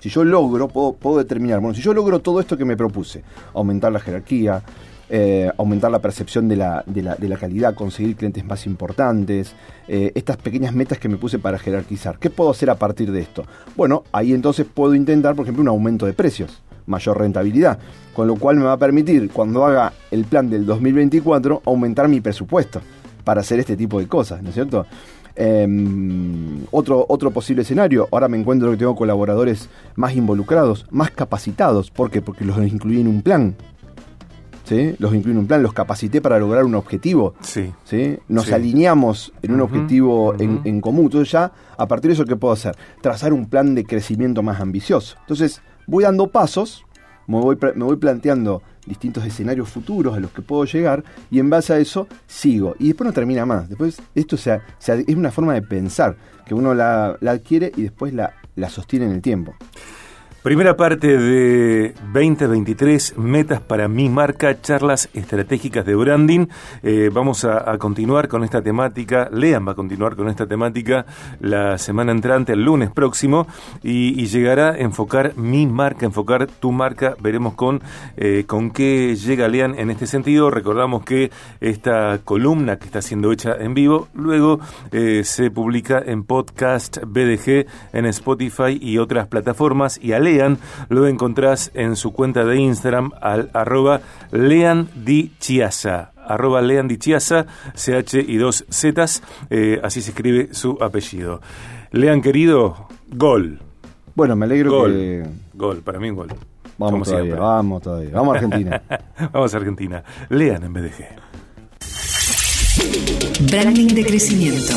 Si 0.00 0.10
yo 0.10 0.22
logro, 0.22 0.68
puedo, 0.68 0.92
puedo 0.92 1.16
determinar, 1.16 1.60
bueno, 1.60 1.74
si 1.74 1.80
yo 1.80 1.94
logro 1.94 2.18
todo 2.18 2.40
esto 2.40 2.58
que 2.58 2.66
me 2.66 2.76
propuse, 2.76 3.24
aumentar 3.54 3.90
la 3.90 4.00
jerarquía, 4.00 4.62
eh, 5.10 5.50
aumentar 5.56 5.90
la 5.90 6.00
percepción 6.00 6.48
de 6.48 6.56
la, 6.56 6.82
de, 6.86 7.02
la, 7.02 7.14
de 7.14 7.28
la 7.28 7.36
calidad, 7.36 7.74
conseguir 7.74 8.16
clientes 8.16 8.44
más 8.44 8.66
importantes, 8.66 9.54
eh, 9.86 10.12
estas 10.14 10.36
pequeñas 10.36 10.74
metas 10.74 10.98
que 10.98 11.08
me 11.08 11.16
puse 11.16 11.38
para 11.38 11.58
jerarquizar, 11.58 12.18
¿qué 12.18 12.30
puedo 12.30 12.50
hacer 12.50 12.68
a 12.70 12.74
partir 12.74 13.10
de 13.10 13.20
esto? 13.20 13.44
Bueno, 13.76 14.04
ahí 14.12 14.32
entonces 14.32 14.66
puedo 14.72 14.94
intentar, 14.94 15.34
por 15.34 15.44
ejemplo, 15.44 15.62
un 15.62 15.68
aumento 15.68 16.06
de 16.06 16.12
precios, 16.12 16.62
mayor 16.86 17.18
rentabilidad, 17.18 17.78
con 18.14 18.26
lo 18.26 18.36
cual 18.36 18.56
me 18.56 18.64
va 18.64 18.72
a 18.72 18.78
permitir, 18.78 19.30
cuando 19.30 19.64
haga 19.64 19.92
el 20.10 20.24
plan 20.24 20.50
del 20.50 20.66
2024, 20.66 21.62
aumentar 21.64 22.08
mi 22.08 22.20
presupuesto 22.20 22.80
para 23.24 23.40
hacer 23.40 23.60
este 23.60 23.76
tipo 23.76 23.98
de 24.00 24.06
cosas, 24.06 24.42
¿no 24.42 24.50
es 24.50 24.54
cierto? 24.54 24.86
Eh, 25.40 25.68
otro, 26.72 27.06
otro 27.08 27.30
posible 27.30 27.62
escenario, 27.62 28.08
ahora 28.10 28.26
me 28.26 28.36
encuentro 28.36 28.70
que 28.72 28.76
tengo 28.76 28.96
colaboradores 28.96 29.68
más 29.94 30.16
involucrados, 30.16 30.84
más 30.90 31.12
capacitados. 31.12 31.92
¿Por 31.92 32.10
qué? 32.10 32.20
Porque 32.20 32.44
los 32.44 32.58
incluí 32.58 33.00
en 33.00 33.06
un 33.06 33.22
plan. 33.22 33.54
¿Sí? 34.68 34.94
Los 34.98 35.14
incluí 35.14 35.32
en 35.32 35.38
un 35.38 35.46
plan, 35.46 35.62
los 35.62 35.72
capacité 35.72 36.20
para 36.20 36.38
lograr 36.38 36.64
un 36.64 36.74
objetivo. 36.74 37.34
Sí. 37.40 37.72
¿sí? 37.84 38.18
Nos 38.28 38.46
Sí. 38.46 38.52
alineamos 38.54 39.32
en 39.42 39.52
un 39.52 39.60
objetivo 39.62 40.34
en, 40.38 40.80
común. 40.80 41.06
Entonces 41.06 41.32
ya, 41.32 41.52
a 41.76 41.86
partir 41.88 42.08
de 42.10 42.14
eso, 42.14 42.24
¿qué 42.24 42.36
puedo 42.36 42.52
hacer? 42.52 42.76
Trazar 43.00 43.32
un 43.32 43.46
plan 43.46 43.74
de 43.74 43.84
crecimiento 43.84 44.42
más 44.42 44.60
ambicioso. 44.60 45.16
Entonces, 45.20 45.62
voy 45.86 46.04
dando 46.04 46.26
pasos, 46.28 46.84
me 47.26 47.38
voy, 47.40 47.56
me 47.74 47.84
voy 47.84 47.96
planteando 47.96 48.62
distintos 48.86 49.24
escenarios 49.26 49.68
futuros 49.68 50.16
a 50.16 50.20
los 50.20 50.30
que 50.30 50.40
puedo 50.40 50.64
llegar 50.64 51.04
y 51.30 51.38
en 51.40 51.50
base 51.50 51.74
a 51.74 51.78
eso 51.78 52.06
sigo. 52.26 52.74
Y 52.78 52.88
después 52.88 53.06
no 53.06 53.12
termina 53.12 53.44
más. 53.44 53.68
Después 53.68 54.00
esto 54.14 54.36
se, 54.38 54.60
se- 54.78 55.04
es 55.06 55.14
una 55.16 55.30
forma 55.30 55.52
de 55.54 55.60
pensar 55.62 56.16
que 56.46 56.54
uno 56.54 56.72
la, 56.74 57.16
la 57.20 57.32
adquiere 57.32 57.70
y 57.76 57.82
después 57.82 58.14
la, 58.14 58.32
la 58.56 58.70
sostiene 58.70 59.04
en 59.06 59.12
el 59.12 59.20
tiempo. 59.20 59.54
Primera 60.42 60.76
parte 60.76 61.18
de 61.18 61.94
2023, 62.12 63.18
metas 63.18 63.60
para 63.60 63.88
mi 63.88 64.08
marca, 64.08 64.60
charlas 64.62 65.08
estratégicas 65.12 65.84
de 65.84 65.96
branding. 65.96 66.46
Eh, 66.84 67.10
vamos 67.12 67.44
a, 67.44 67.76
continuar 67.78 68.28
con 68.28 68.44
esta 68.44 68.62
temática, 68.62 69.28
Lean 69.32 69.66
va 69.66 69.72
a 69.72 69.74
continuar 69.74 70.14
con 70.14 70.28
esta 70.28 70.46
temática 70.46 71.06
la 71.40 71.76
semana 71.76 72.12
entrante, 72.12 72.52
el 72.52 72.62
lunes 72.62 72.92
próximo, 72.92 73.48
y, 73.82 74.26
llegará 74.28 74.70
a 74.70 74.78
enfocar 74.78 75.36
mi 75.36 75.66
marca, 75.66 76.06
enfocar 76.06 76.46
tu 76.46 76.70
marca. 76.70 77.16
Veremos 77.18 77.54
con, 77.54 77.82
eh, 78.16 78.44
con 78.46 78.70
qué 78.70 79.16
llega 79.16 79.48
Lean 79.48 79.76
en 79.76 79.90
este 79.90 80.06
sentido. 80.06 80.52
Recordamos 80.52 81.02
que 81.02 81.32
esta 81.60 82.20
columna 82.24 82.78
que 82.78 82.86
está 82.86 83.02
siendo 83.02 83.32
hecha 83.32 83.56
en 83.58 83.74
vivo, 83.74 84.06
luego 84.14 84.60
eh, 84.92 85.24
se 85.24 85.50
publica 85.50 86.00
en 86.04 86.22
podcast 86.22 86.98
BDG, 87.04 87.66
en 87.92 88.06
Spotify 88.06 88.78
y 88.80 88.98
otras 88.98 89.26
plataformas. 89.26 89.98
Y 90.00 90.12
Lean 90.28 90.58
lo 90.88 91.06
encontrás 91.06 91.70
en 91.74 91.96
su 91.96 92.12
cuenta 92.12 92.44
de 92.44 92.60
Instagram 92.60 93.12
al 93.20 93.50
arroba 93.54 94.00
leandichiasa 94.30 96.12
arroba 96.28 96.60
leandichiasa, 96.60 97.46
CH 97.74 98.16
y 98.28 98.36
dos 98.36 98.66
Zetas, 98.70 99.22
eh, 99.48 99.80
así 99.82 100.02
se 100.02 100.10
escribe 100.10 100.50
su 100.52 100.76
apellido. 100.78 101.40
Lean 101.90 102.20
querido, 102.20 102.86
gol. 103.10 103.60
Bueno, 104.14 104.36
me 104.36 104.44
alegro 104.44 104.72
Gol. 104.72 104.92
que... 104.92 105.26
Gol, 105.54 105.78
para 105.78 105.98
mí 105.98 106.10
un 106.10 106.16
gol. 106.16 106.28
Vamos 106.76 106.92
Como 106.92 107.04
todavía, 107.04 107.24
siempre. 107.24 107.40
vamos 107.40 107.82
todavía. 107.82 108.10
Vamos 108.12 108.34
a 108.34 108.38
Argentina. 108.38 108.82
Vamos 109.32 109.54
a 109.54 109.56
Argentina. 109.56 110.04
Lean 110.28 110.62
en 110.64 110.72
BDG. 110.74 111.06
Branding 113.50 113.88
de 113.94 114.04
crecimiento. 114.04 114.74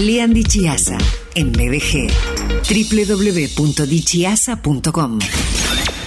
Lean 0.00 0.34
Dichiasa 0.34 0.98
en 1.36 1.52
BDG. 1.52 2.35
www.dichiasa.com. 2.46 5.18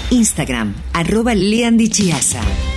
Instagram, 0.10 0.74
arroba 0.94 1.34
Lean 1.34 1.78
Dichiasa. 1.78 2.69